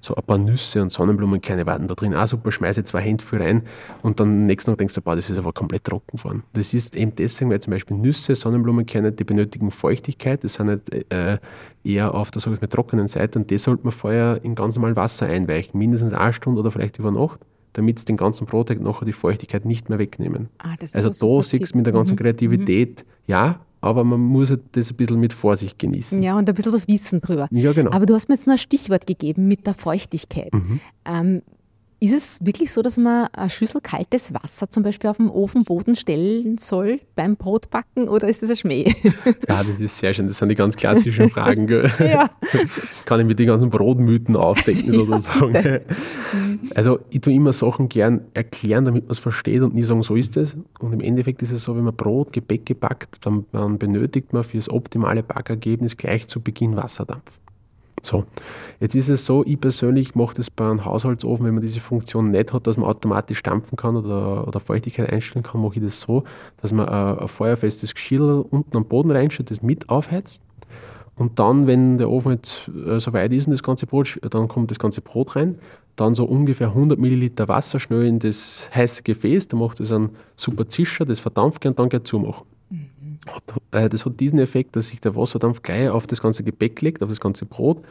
[0.00, 2.14] so ein paar Nüsse und Sonnenblumenkerne warten da drin.
[2.14, 3.62] Ah, super, schmeiße zwei Hände für rein
[4.02, 6.42] und dann nächsten Tag denkst du, boah, das ist aber komplett trocken geworden.
[6.52, 11.12] Das ist eben deswegen, weil zum Beispiel Nüsse, Sonnenblumenkerne, die benötigen Feuchtigkeit, das sind nicht
[11.12, 11.38] äh,
[11.84, 14.76] eher auf der sag ich mal, trockenen Seite und die sollte man vorher in ganz
[14.76, 17.40] normal Wasser einweichen, mindestens eine Stunde oder vielleicht über Nacht
[17.76, 20.48] damit sie den ganzen Brotteig nachher die Feuchtigkeit nicht mehr wegnehmen.
[20.58, 22.20] Ah, also da siehst du mit der ganzen mhm.
[22.20, 23.12] Kreativität, mhm.
[23.26, 26.22] ja, aber man muss halt das ein bisschen mit Vorsicht genießen.
[26.22, 27.48] Ja, und ein bisschen was wissen drüber.
[27.50, 27.90] Ja, genau.
[27.92, 30.52] Aber du hast mir jetzt noch ein Stichwort gegeben mit der Feuchtigkeit.
[30.52, 30.80] Mhm.
[31.04, 31.42] Ähm,
[31.98, 35.96] ist es wirklich so, dass man eine Schüssel kaltes Wasser zum Beispiel auf dem Ofenboden
[35.96, 38.92] stellen soll beim Brotbacken oder ist das ein Schmäh?
[39.48, 40.26] Ja, das ist sehr schön.
[40.26, 41.68] Das sind die ganz klassischen Fragen.
[41.98, 42.28] ja.
[43.06, 45.54] Kann ich mit den ganzen Brotmythen aufdecken sozusagen.
[45.54, 45.78] Ja.
[46.74, 50.16] Also ich tue immer Sachen gern erklären, damit man es versteht und nie sagen, so
[50.16, 50.56] ist es.
[50.78, 54.44] Und im Endeffekt ist es so, wenn man Brot, Gebäck gebackt, dann, dann benötigt man
[54.44, 57.40] für das optimale Backergebnis gleich zu Beginn Wasserdampf.
[58.02, 58.24] So,
[58.78, 62.30] jetzt ist es so, ich persönlich mache das bei einem Haushaltsofen, wenn man diese Funktion
[62.30, 66.00] nicht hat, dass man automatisch stampfen kann oder, oder Feuchtigkeit einstellen kann, mache ich das
[66.00, 66.24] so,
[66.60, 70.42] dass man ein, ein feuerfestes Geschirr unten am Boden reinstellt, das mit aufheizt.
[71.16, 74.48] Und dann, wenn der Ofen jetzt äh, so weit ist und das ganze Brot, dann
[74.48, 75.58] kommt das ganze Brot rein,
[75.96, 80.10] dann so ungefähr 100 Milliliter Wasser schnell in das heiße Gefäß, da macht es einen
[80.36, 82.46] super Zischer, das verdampft und dann gleich zumachen.
[83.72, 87.02] Äh, das hat diesen Effekt, dass sich der Wasserdampf gleich auf das ganze Gebäck legt,
[87.02, 87.82] auf das ganze Brot.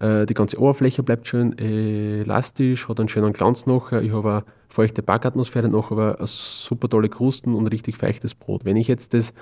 [0.00, 4.02] Äh, die ganze Oberfläche bleibt schön elastisch, hat einen schönen Glanz nachher.
[4.02, 8.64] Ich habe eine feuchte Backatmosphäre noch, aber super tolle Krusten und richtig feuchtes Brot.
[8.64, 9.34] Wenn ich jetzt das,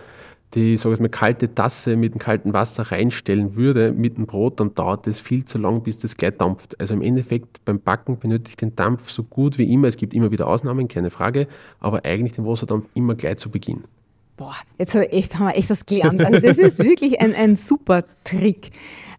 [0.55, 4.61] die sage ich mal, kalte Tasse mit dem kalten Wasser reinstellen würde mit dem Brot,
[4.61, 6.81] dann dauert das viel zu lang, bis das gleich dampft.
[6.81, 9.89] Also im Endeffekt beim Backen benötige ich den Dampf so gut wie immer.
[9.89, 11.49] Es gibt immer wieder Ausnahmen, keine Frage,
[11.81, 13.85] aber eigentlich den Wasserdampf immer gleich zu Beginn.
[14.37, 16.21] Boah, jetzt haben wir echt, haben wir echt was gelernt.
[16.23, 18.71] Also das ist wirklich ein, ein super Trick.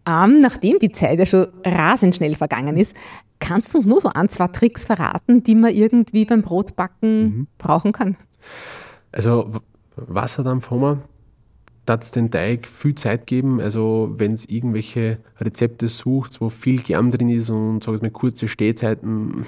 [0.06, 2.96] Ähm, nachdem die Zeit ja schon rasend schnell vergangen ist,
[3.40, 7.46] kannst du uns nur so ein, zwei Tricks verraten, die man irgendwie beim Brotbacken mhm.
[7.58, 8.16] brauchen kann?
[9.10, 9.50] Also
[9.96, 11.02] Wasserdampf haben wir.
[11.84, 13.60] darf den Teig viel Zeit geben.
[13.60, 18.10] Also wenn es irgendwelche Rezepte sucht, wo viel Germ drin ist und sag ich mal
[18.10, 19.44] kurze Stehzeiten,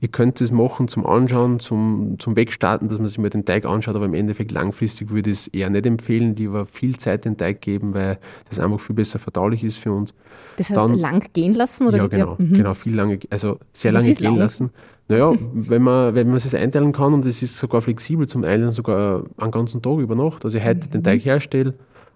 [0.00, 3.64] ihr könnt es machen zum Anschauen, zum, zum Wegstarten, dass man sich mal den Teig
[3.64, 7.36] anschaut, aber im Endeffekt langfristig würde ich es eher nicht empfehlen, lieber viel Zeit den
[7.36, 8.18] Teig geben, weil
[8.48, 10.14] das einfach viel besser verdaulich ist für uns.
[10.56, 11.86] Das heißt, Dann, lang gehen lassen?
[11.86, 12.54] Oder ja, genau, ja, mhm.
[12.54, 14.36] genau, viel lange, also sehr lange gehen lang?
[14.36, 14.70] lassen.
[15.08, 18.72] Naja, wenn man, wenn man es einteilen kann und es ist sogar flexibel zum Einleihen,
[18.72, 20.44] sogar einen ganzen Tag über Nacht.
[20.44, 20.90] Also ich heute mhm.
[20.90, 21.74] den Teig herstelle,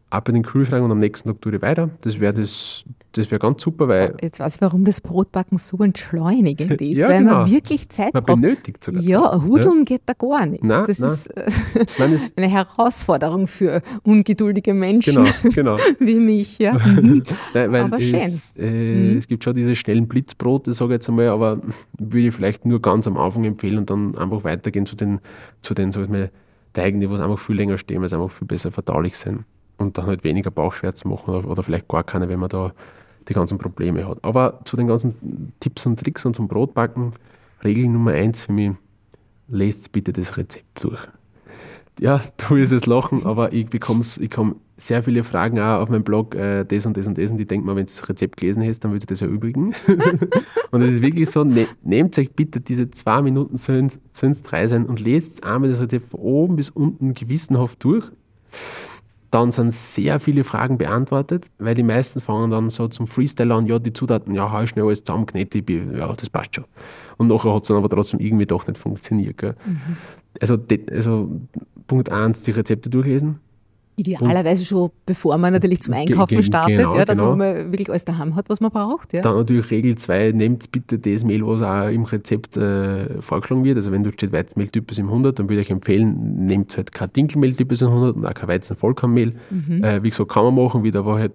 [0.09, 1.91] ab in den Kühlschrank und am nächsten Tag tue ich weiter.
[2.03, 4.15] Das wäre das, das wär ganz super, weil.
[4.23, 7.39] Jetzt weiß ich, warum das Brotbacken so entschleunigend ist, ja, weil genau.
[7.39, 8.41] man wirklich Zeit man braucht.
[8.41, 9.11] benötigt sogar Zeit.
[9.11, 9.85] Ja, Hudeln ja.
[9.85, 10.67] geht da gar nichts.
[10.67, 12.13] Nein, das nein.
[12.13, 15.77] ist äh, eine Herausforderung für ungeduldige Menschen genau, genau.
[15.99, 16.59] wie mich.
[16.59, 16.75] Ja.
[16.75, 17.25] Mhm.
[17.53, 18.65] nein, weil aber es, schön.
[18.65, 19.17] Äh, mhm.
[19.19, 21.61] es gibt schon diese schnellen Blitzbrote, sage ich jetzt einmal, aber
[21.99, 25.21] würde ich vielleicht nur ganz am Anfang empfehlen und dann einfach weitergehen zu den,
[25.63, 26.31] zu den sag ich mal,
[26.75, 29.45] Teigen, die einfach viel länger stehen, weil sie einfach viel besser verdaulich sind
[29.79, 32.73] und dann halt weniger Bauchschmerzen machen oder, oder vielleicht gar keine, wenn man da
[33.29, 34.19] die ganzen Probleme hat.
[34.23, 37.13] Aber zu den ganzen Tipps und Tricks und zum Brotbacken,
[37.65, 38.73] Regel Nummer eins für mich,
[39.49, 41.09] lest bitte das Rezept durch.
[41.99, 45.89] Ja, du wirst es lachen, aber ich bekomme ich bekomme sehr viele Fragen auch auf
[45.89, 48.07] meinem Blog, äh, das und das und das, und ich denke mal, wenn du das
[48.09, 49.75] Rezept gelesen hast, dann würde ich das erübrigen.
[50.71, 54.67] und es ist wirklich so, ne, nehmt euch bitte diese zwei Minuten, sollen es drei
[54.67, 58.05] sein, und lest einmal das Rezept von oben bis unten gewissenhaft durch.
[59.31, 63.67] Dann sind sehr viele Fragen beantwortet, weil die meisten fangen dann so zum Freestyle an,
[63.67, 65.63] ja, die Zutaten, ja, hau schnell alles zusammenknete,
[65.97, 66.65] ja, das passt schon.
[67.17, 69.43] Und nachher hat es dann aber trotzdem irgendwie doch nicht funktioniert.
[69.43, 69.97] Mhm.
[70.41, 70.59] Also,
[70.91, 71.31] also
[71.87, 73.41] Punkt 1, die Rezepte durchlesen,
[73.99, 77.35] Idealerweise schon, bevor man natürlich zum Einkaufen startet, genau, ja, dass genau.
[77.35, 79.15] man wirklich alles daheim hat, was man braucht.
[79.15, 79.23] Ja.
[79.23, 83.77] Dann natürlich Regel 2, nehmt bitte das Mehl, was auch im Rezept äh, vorgeschlagen wird.
[83.77, 87.81] Also wenn du steht Weizenmehltypus im 100, dann würde ich empfehlen, nehmt halt kein Dinkelmehltypus
[87.81, 89.33] im 100 und auch kein Weizenvollkornmehl.
[89.51, 89.83] Mhm.
[89.83, 91.33] Äh, wie gesagt, kann man machen, wieder aber halt,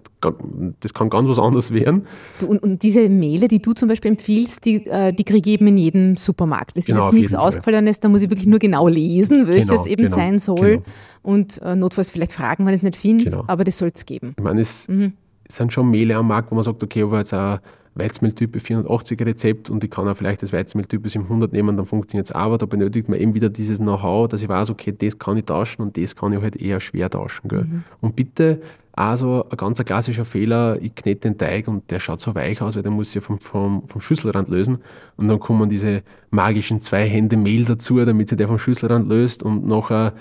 [0.80, 2.06] das kann ganz was anderes werden.
[2.38, 5.54] Du, und, und, diese Mehle, die du zum Beispiel empfiehlst, die, äh, die kriege ich
[5.54, 6.76] eben in jedem Supermarkt.
[6.76, 9.86] Das genau, ist jetzt nichts Ausgefallenes, da muss ich wirklich nur genau lesen, welches genau,
[9.86, 10.70] eben genau, sein soll.
[10.70, 10.82] Genau.
[11.22, 13.44] Und äh, notfalls vielleicht fragen, wenn man es nicht findet, genau.
[13.46, 14.34] aber das soll es geben.
[14.36, 15.12] Ich meine, es mhm.
[15.48, 17.58] sind schon Mehle am Markt, wo man sagt, okay, aber jetzt ein
[17.94, 22.32] Weizenmehltyp 480 Rezept und ich kann auch vielleicht das Weizenmehltyp 700 nehmen, dann funktioniert es
[22.34, 25.36] auch, aber da benötigt man eben wieder dieses Know-how, dass ich weiß, okay, das kann
[25.36, 27.48] ich tauschen und das kann ich halt eher schwer tauschen.
[27.50, 27.84] Mhm.
[28.00, 28.60] Und bitte
[28.92, 32.76] also ein ganz klassischer Fehler, ich knete den Teig und der schaut so weich aus,
[32.76, 34.78] weil der muss sich vom, vom, vom Schüsselrand lösen.
[35.16, 39.42] Und dann kommen diese magischen zwei Hände Mehl dazu, damit sich der vom Schüsselrand löst
[39.42, 40.12] und nachher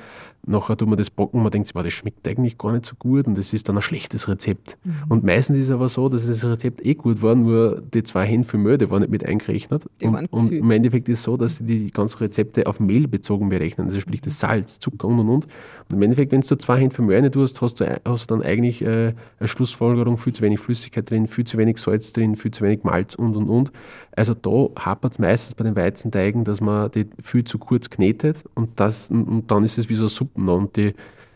[0.48, 3.28] Nachher tut man das backen, man denkt sich, das schmeckt eigentlich gar nicht so gut
[3.28, 4.76] und das ist dann ein schlechtes Rezept.
[4.84, 4.94] Mhm.
[5.10, 8.26] Und meistens ist es aber so, dass das Rezept eh gut war, nur die zwei
[8.26, 9.86] Hände für Mehl, die waren nicht mit eingerechnet.
[10.02, 13.08] Die und, und im Endeffekt ist es so, dass sie die ganzen Rezepte auf Mehl
[13.08, 15.46] bezogen berechnen, also sprich das Salz, Zucker und und und.
[15.46, 18.36] Und im Endeffekt, wenn du zwei Hände für Mehl nicht tust, hast du, hast du
[18.36, 22.36] dann eigentlich äh, eine Schlussfolgerung, viel zu wenig Flüssigkeit drin, viel zu wenig Salz drin,
[22.36, 23.72] viel zu wenig Malz und und und.
[24.16, 28.44] Also da hapert es meistens bei den Weizenteigen, dass man die viel zu kurz knetet
[28.56, 30.94] und, das, und dann ist es wie so Suppen und die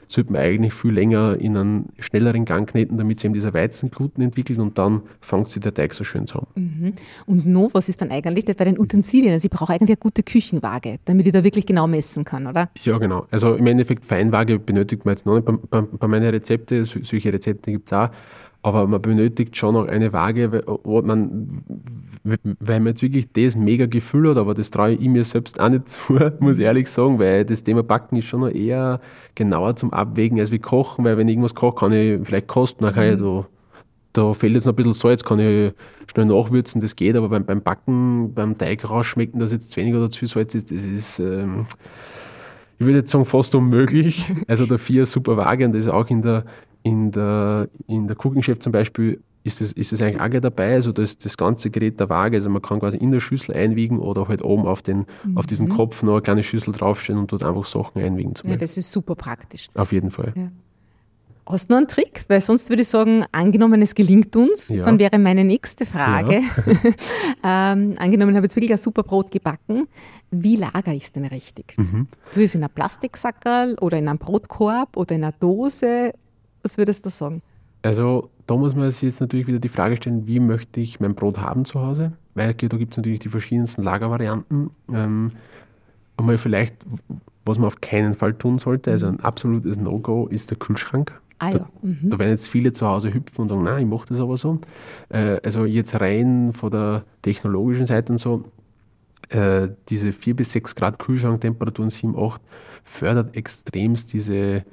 [0.08, 4.24] sollte man eigentlich viel länger in einen schnelleren Gang kneten, damit sich eben dieser Weizengluten
[4.24, 6.48] entwickelt und dann fängt sich der Teig so schön zusammen.
[6.56, 6.94] Mhm.
[7.26, 9.34] Und noch, was ist dann eigentlich bei den Utensilien?
[9.34, 12.70] Also ich brauche eigentlich eine gute Küchenwaage, damit ich da wirklich genau messen kann, oder?
[12.84, 13.26] Ja, genau.
[13.32, 17.34] Also im Endeffekt Feinwaage benötigt man jetzt noch nicht bei, bei, bei meinen Rezepten, solche
[17.34, 18.10] Rezepte gibt es auch
[18.66, 21.48] aber man benötigt schon noch eine Waage, wo man,
[22.24, 25.70] weil man jetzt wirklich das mega Gefühl hat, aber das traue ich mir selbst auch
[25.70, 29.02] nicht zu, muss ich ehrlich sagen, weil das Thema Backen ist schon noch eher
[29.36, 32.86] genauer zum Abwägen als wie Kochen, weil wenn ich irgendwas koche, kann ich vielleicht kosten,
[32.86, 33.46] dann kann ich da,
[34.14, 35.72] da fehlt jetzt noch ein bisschen Salz, kann ich
[36.12, 39.94] schnell nachwürzen, das geht, aber beim, beim Backen, beim Teig rausschmecken, dass jetzt zu wenig
[39.94, 41.68] oder zu viel Salz ist, das ist, ähm,
[42.80, 44.26] ich würde jetzt sagen, fast unmöglich.
[44.48, 46.46] Also der vier super Waage und das ist auch in der,
[46.86, 50.42] in der, in der Cooking Chef zum Beispiel ist das, ist das eigentlich auch gleich
[50.42, 53.56] dabei, also das, das ganze Gerät der Waage, also man kann quasi in der Schüssel
[53.56, 55.36] einwiegen oder halt oben auf, den, mhm.
[55.36, 58.36] auf diesen Kopf noch eine kleine Schüssel draufstellen und dort einfach Sachen einwiegen.
[58.36, 59.68] Zum ja, das ist super praktisch.
[59.74, 60.32] Auf jeden Fall.
[60.36, 60.52] Ja.
[61.48, 62.26] Hast du noch einen Trick?
[62.28, 64.84] Weil sonst würde ich sagen, angenommen es gelingt uns, ja.
[64.84, 66.42] dann wäre meine nächste Frage,
[67.44, 67.74] ja.
[67.74, 69.88] ähm, angenommen ich habe jetzt wirklich ein super Brot gebacken,
[70.30, 71.76] wie lagere ich es denn richtig?
[71.78, 72.08] Mhm.
[72.32, 76.14] Ich es in einem Plastiksackerl oder in einem Brotkorb oder in einer Dose?
[76.66, 77.44] Was würdest du sagen?
[77.84, 81.14] Also da muss man sich jetzt natürlich wieder die Frage stellen, wie möchte ich mein
[81.14, 82.14] Brot haben zu Hause?
[82.34, 84.72] Weil da gibt es natürlich die verschiedensten Lagervarianten.
[84.92, 85.32] Ähm,
[86.18, 86.76] einmal vielleicht,
[87.46, 91.14] was man auf keinen Fall tun sollte, also ein absolutes No-Go ist der Kühlschrank.
[91.38, 91.70] Ah, ja.
[91.84, 92.10] mhm.
[92.10, 94.60] da, werden jetzt viele zu Hause hüpfen und sagen, nein, ich mache das aber so.
[95.10, 98.44] Äh, also jetzt rein von der technologischen Seite und so,
[99.30, 102.42] äh, diese 4 bis 6 Grad Kühlschranktemperaturen, 7, 8,
[102.84, 104.66] fördert extremst diese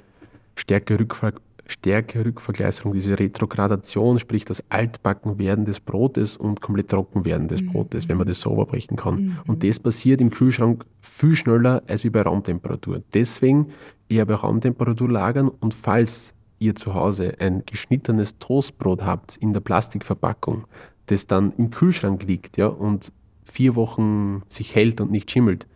[0.57, 1.35] stärkere Rückfall,
[1.67, 8.27] Stärke-Rückvergleiserung, diese Retrogradation, sprich das Altbackenwerden des Brotes und komplett Trockenwerden des Brotes, wenn man
[8.27, 9.39] das sauber brechen kann.
[9.47, 13.03] Und das passiert im Kühlschrank viel schneller als wie bei Raumtemperatur.
[13.15, 13.69] Deswegen
[14.09, 19.61] eher bei Raumtemperatur lagern und falls ihr zu Hause ein geschnittenes Toastbrot habt in der
[19.61, 20.65] Plastikverpackung,
[21.07, 23.13] das dann im Kühlschrank liegt ja, und
[23.45, 25.67] vier Wochen sich hält und nicht schimmelt,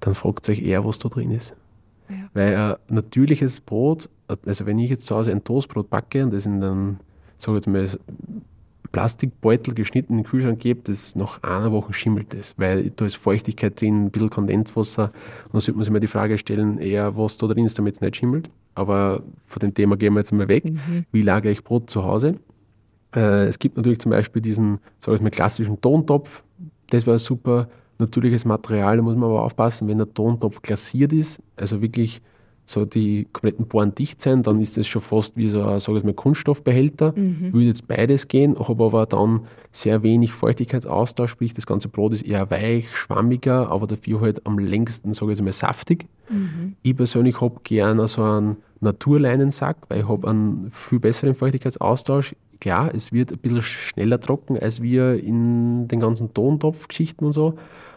[0.00, 1.56] dann fragt euch eher, was da drin ist.
[2.12, 2.28] Ja.
[2.34, 4.08] Weil ein natürliches Brot,
[4.46, 6.96] also wenn ich jetzt zu Hause ein Toastbrot backe und das in einem,
[7.38, 7.86] sag jetzt mal,
[8.92, 13.16] Plastikbeutel geschnitten in den Kühlschrank gebe, das nach einer Woche schimmelt das, weil da ist
[13.16, 15.04] Feuchtigkeit drin, ein bisschen Kondenswasser.
[15.44, 17.94] Und dann sollte man sich mal die Frage stellen, eher was da drin ist, damit
[17.94, 18.50] es nicht schimmelt.
[18.74, 20.64] Aber von dem Thema gehen wir jetzt mal weg.
[20.64, 21.06] Mhm.
[21.10, 22.36] Wie lagere ich Brot zu Hause?
[23.14, 26.42] Äh, es gibt natürlich zum Beispiel diesen, sag ich mal, klassischen Tontopf.
[26.90, 27.68] Das wäre super
[28.02, 32.20] natürliches Material, da muss man aber aufpassen, wenn der Tontopf glasiert ist, also wirklich
[32.64, 35.96] so die kompletten Poren dicht sein, dann ist das schon fast wie so ein sag
[35.96, 37.12] ich mal, Kunststoffbehälter.
[37.16, 37.52] Mhm.
[37.52, 39.42] Würde jetzt beides gehen, habe aber dann
[39.72, 44.58] sehr wenig Feuchtigkeitsaustausch, sprich das ganze Brot ist eher weich, schwammiger, aber dafür halt am
[44.58, 46.06] längsten, sage ich jetzt mal, saftig.
[46.30, 46.76] Mhm.
[46.82, 52.36] Ich persönlich habe gerne so einen Naturleinensack, weil ich habe einen viel besseren Feuchtigkeitsaustausch.
[52.60, 57.54] Klar, es wird ein bisschen schneller trocken als wir in den ganzen Tontopfgeschichten und so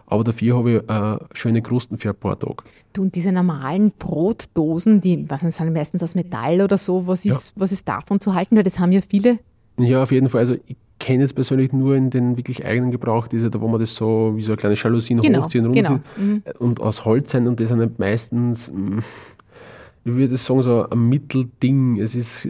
[0.07, 2.57] aber dafür habe ich äh, schöne Krusten für ein paar Tage.
[2.93, 7.53] Du, und diese normalen Brotdosen, die was sind meistens aus Metall oder so, was ist,
[7.55, 7.61] ja.
[7.61, 8.55] was ist davon zu halten?
[8.55, 9.39] Weil das haben ja viele.
[9.77, 10.39] Ja, auf jeden Fall.
[10.41, 13.79] Also ich kenne es persönlich nur in den wirklich eigenen Gebrauch, diese, da wo man
[13.79, 15.99] das so wie so eine kleine Jalousien genau, hochziehen und genau.
[16.17, 16.43] Mhm.
[16.59, 18.99] und aus Holz sein und das sind halt meistens mm,
[20.05, 21.99] ich würde sagen, so ein Mittelding.
[21.99, 22.47] Es ist,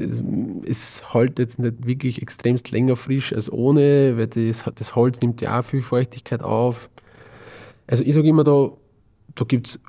[0.66, 5.40] es hält jetzt nicht wirklich extremst länger frisch als ohne, weil das, das Holz nimmt
[5.40, 6.90] ja auch viel Feuchtigkeit auf.
[7.88, 8.72] Also ich sage immer, da,
[9.36, 9.82] da gibt es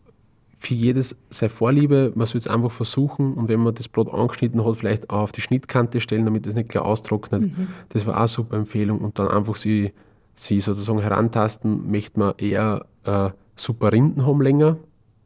[0.58, 2.12] für jedes seine Vorliebe.
[2.14, 5.32] Man soll es einfach versuchen und wenn man das Brot angeschnitten hat, vielleicht auch auf
[5.32, 7.42] die Schnittkante stellen, damit es nicht gleich austrocknet.
[7.42, 7.68] Mhm.
[7.90, 9.00] Das war auch eine super Empfehlung.
[9.00, 9.92] Und dann einfach sie,
[10.34, 14.78] sie sozusagen herantasten, möchte man eher äh, super Rinden haben länger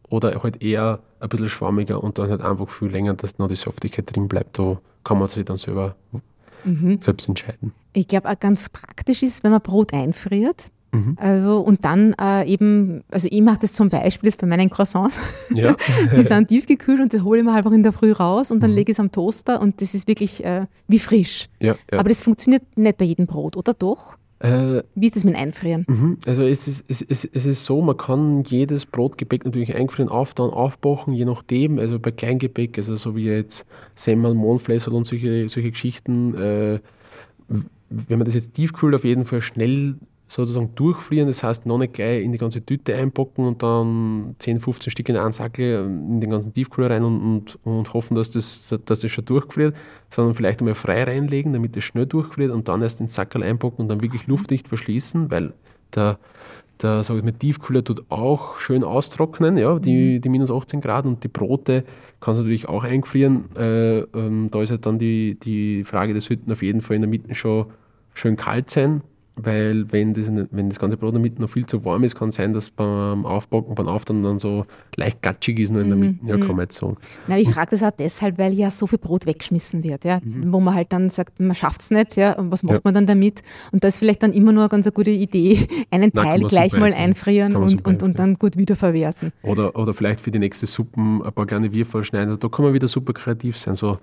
[0.08, 3.56] oder halt eher ein bisschen schwammiger und dann halt einfach viel länger, dass noch die
[3.56, 4.58] Saftigkeit drin bleibt.
[4.58, 5.96] Da kann man sich dann selber
[6.64, 7.00] mhm.
[7.00, 7.72] selbst entscheiden.
[7.92, 11.16] Ich glaube, auch ganz praktisch ist, wenn man Brot einfriert, Mhm.
[11.18, 15.20] Also und dann äh, eben, also ich mache das zum Beispiel jetzt bei meinen Croissants.
[15.54, 15.74] Ja.
[16.16, 18.70] die sind tiefgekühlt und das hole ich mir einfach in der Früh raus und dann
[18.70, 18.76] mhm.
[18.76, 21.48] lege ich es am Toaster und das ist wirklich äh, wie frisch.
[21.60, 21.98] Ja, ja.
[21.98, 24.16] Aber das funktioniert nicht bei jedem Brot, oder doch?
[24.40, 25.84] Äh, wie ist das mit dem Einfrieren?
[25.86, 26.18] Mhm.
[26.26, 30.50] Also es ist, es, es, es ist so, man kann jedes Brotgebäck natürlich einfrieren, auftauen,
[30.50, 31.78] aufbachen, je nachdem.
[31.78, 36.80] Also bei Kleingebäck, also so wie jetzt Semmel, Mohnflässel und solche, solche Geschichten, äh,
[37.90, 39.96] wenn man das jetzt tiefkühlt, auf jeden Fall schnell
[40.30, 41.26] sozusagen durchfrieren.
[41.26, 45.08] Das heißt, noch nicht gleich in die ganze Tüte einpacken und dann 10, 15 Stück
[45.08, 49.00] in einen Sackel in den ganzen Tiefkühler rein und, und, und, hoffen, dass das, dass
[49.00, 49.74] das schon durchfriert,
[50.08, 53.82] sondern vielleicht einmal frei reinlegen, damit es schnell durchfriert und dann erst den Sackel einpacken
[53.82, 55.52] und dann wirklich luftdicht verschließen, weil
[55.96, 56.20] der,
[56.80, 60.20] der sag ich mal, Tiefkühler tut auch schön austrocknen, ja, die, mhm.
[60.20, 61.82] die minus 18 Grad und die Brote
[62.20, 63.46] kann es natürlich auch eingefrieren.
[63.56, 67.02] Äh, ähm, da ist halt dann die, die Frage, das sollten auf jeden Fall in
[67.02, 67.66] der Mitte schon
[68.14, 69.02] schön kalt sein,
[69.44, 72.14] weil wenn das, wenn das ganze Brot in der Mitte noch viel zu warm ist,
[72.14, 74.66] kann es sein, dass beim Aufbacken, beim Auftauen dann so
[74.96, 76.62] leicht gatschig ist nur in der mhm, Mitte, ja, kann man mhm.
[76.62, 76.96] jetzt sagen.
[77.26, 80.52] Na, ich frage das auch deshalb, weil ja so viel Brot weggeschmissen wird, ja, mhm.
[80.52, 82.80] wo man halt dann sagt, man schafft es nicht, ja, und was macht ja.
[82.84, 83.42] man dann damit?
[83.72, 85.58] Und da ist vielleicht dann immer nur eine ganz gute Idee,
[85.90, 89.32] einen Na, Teil gleich mal einfrieren und, und, und dann gut wiederverwerten.
[89.42, 92.74] Oder, oder vielleicht für die nächste Suppen ein paar kleine Würfel schneiden, da kann man
[92.74, 93.98] wieder super kreativ sein, so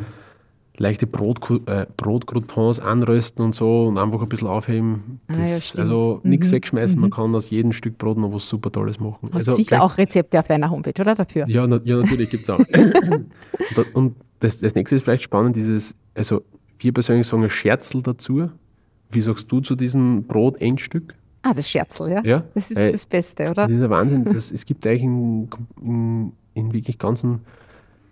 [0.78, 5.20] leichte Brot, äh, Brotcroutons anrösten und so und einfach ein bisschen aufheben.
[5.28, 6.30] Das, ah, ja, also mhm.
[6.30, 7.02] nichts wegschmeißen, mhm.
[7.02, 9.18] man kann aus jedem Stück Brot noch was super Tolles machen.
[9.24, 11.48] Hast also sicher auch Rezepte auf deiner Homepage, oder dafür?
[11.48, 12.60] Ja, na, ja natürlich gibt es auch.
[13.94, 16.44] und das, das nächste ist vielleicht spannend, dieses, also
[16.80, 18.50] wir persönlich sagen ein Scherzel dazu.
[19.10, 21.16] Wie sagst du zu diesem Brot-Endstück?
[21.42, 22.24] Ah, das Scherzel, ja.
[22.24, 22.44] ja?
[22.54, 23.68] Das ist äh, das Beste, oder?
[23.68, 24.26] Das ist ein Wahnsinn.
[24.26, 25.50] Das, es gibt eigentlich in,
[25.82, 27.40] in, in wirklich ganzen,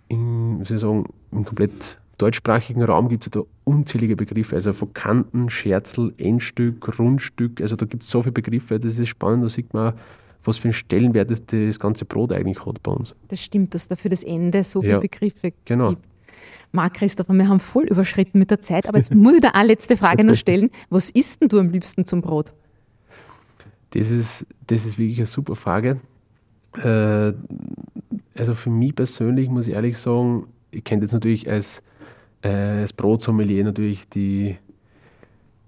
[0.08, 4.56] in, wie soll ich sagen, in komplett deutschsprachigen Raum gibt es ja da unzählige Begriffe,
[4.56, 9.08] also von Kanten, Scherzel, Endstück, Rundstück, also da gibt es so viele Begriffe, das ist
[9.08, 9.94] spannend, da sieht man,
[10.44, 13.14] was für einen Stellenwert das, das ganze Brot eigentlich hat bei uns.
[13.28, 15.90] Das stimmt, dass da für das Ende so viele ja, Begriffe genau.
[15.90, 16.02] gibt.
[16.72, 19.68] Marc Christopher, wir haben voll überschritten mit der Zeit, aber jetzt muss ich da eine
[19.68, 20.70] letzte Frage noch stellen.
[20.90, 22.52] Was isst denn du am liebsten zum Brot?
[23.90, 26.00] Das ist, das ist wirklich eine super Frage.
[26.76, 27.32] Äh,
[28.36, 31.82] also für mich persönlich muss ich ehrlich sagen, ich kenne das natürlich als
[32.42, 34.56] äh, das Brotsommelier natürlich die,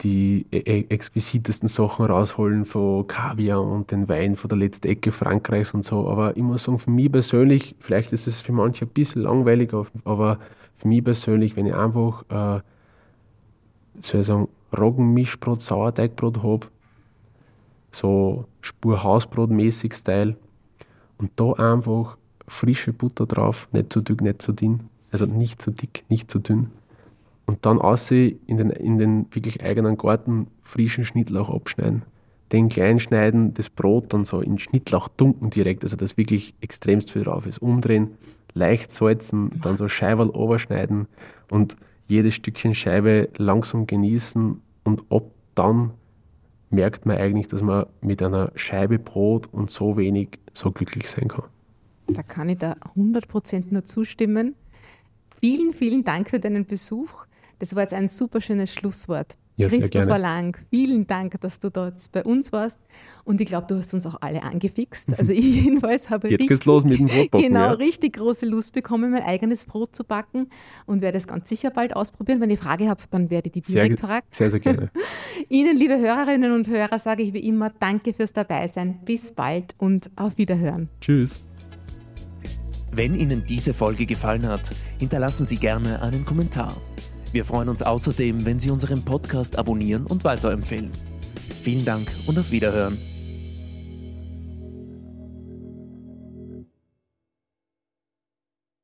[0.00, 5.12] die e-, e exquisitesten Sachen rausholen von Kaviar und den Wein von der letzten Ecke
[5.12, 6.08] Frankreichs und so.
[6.08, 9.72] Aber ich muss sagen, für mich persönlich, vielleicht ist es für manche ein bisschen langweilig,
[10.04, 10.38] aber
[10.76, 12.60] für mich persönlich, wenn ich einfach, äh,
[14.02, 16.66] soll ich sagen, Roggenmischbrot, Sauerteigbrot habe,
[17.90, 20.36] so Spur Hausbrot-mäßig Style,
[21.18, 22.16] und da einfach
[22.46, 26.38] frische Butter drauf, nicht zu dick, nicht zu dünn, also nicht zu dick, nicht zu
[26.38, 26.70] dünn.
[27.46, 32.02] Und dann aussehen in den, in den wirklich eigenen Garten frischen Schnittlauch abschneiden.
[32.52, 37.10] Den klein schneiden, das Brot dann so in Schnittlauch dunken direkt, also dass wirklich extremst
[37.10, 37.60] viel drauf ist.
[37.60, 38.12] Umdrehen,
[38.54, 41.08] leicht salzen, dann so Scheiberl oberschneiden
[41.50, 45.90] und jedes Stückchen Scheibe langsam genießen und ab dann
[46.70, 51.28] merkt man eigentlich, dass man mit einer Scheibe Brot und so wenig so glücklich sein
[51.28, 51.44] kann.
[52.08, 54.54] Da kann ich da 100% nur zustimmen.
[55.40, 57.26] Vielen, vielen Dank für deinen Besuch.
[57.58, 59.36] Das war jetzt ein super schönes Schlusswort.
[59.58, 62.78] Ja, Christopher Lang, vielen Dank, dass du jetzt bei uns warst.
[63.24, 65.18] Und ich glaube, du hast uns auch alle angefixt.
[65.18, 67.70] Also ich jedenfalls habe Jetzt richtig, los mit dem Brotbacken, genau, ja.
[67.72, 70.48] richtig große Lust bekommen, mein eigenes Brot zu backen
[70.86, 72.40] und werde es ganz sicher bald ausprobieren.
[72.40, 74.26] Wenn ihr Frage habt, dann werde ich die direkt fragen.
[74.30, 74.92] sehr, sehr gerne.
[75.48, 79.00] Ihnen, liebe Hörerinnen und Hörer, sage ich wie immer Danke fürs Dabeisein.
[79.04, 80.88] Bis bald und auf Wiederhören.
[81.00, 81.42] Tschüss.
[82.90, 86.74] Wenn Ihnen diese Folge gefallen hat, hinterlassen Sie gerne einen Kommentar.
[87.32, 90.90] Wir freuen uns außerdem, wenn Sie unseren Podcast abonnieren und weiterempfehlen.
[91.62, 92.96] Vielen Dank und auf Wiederhören.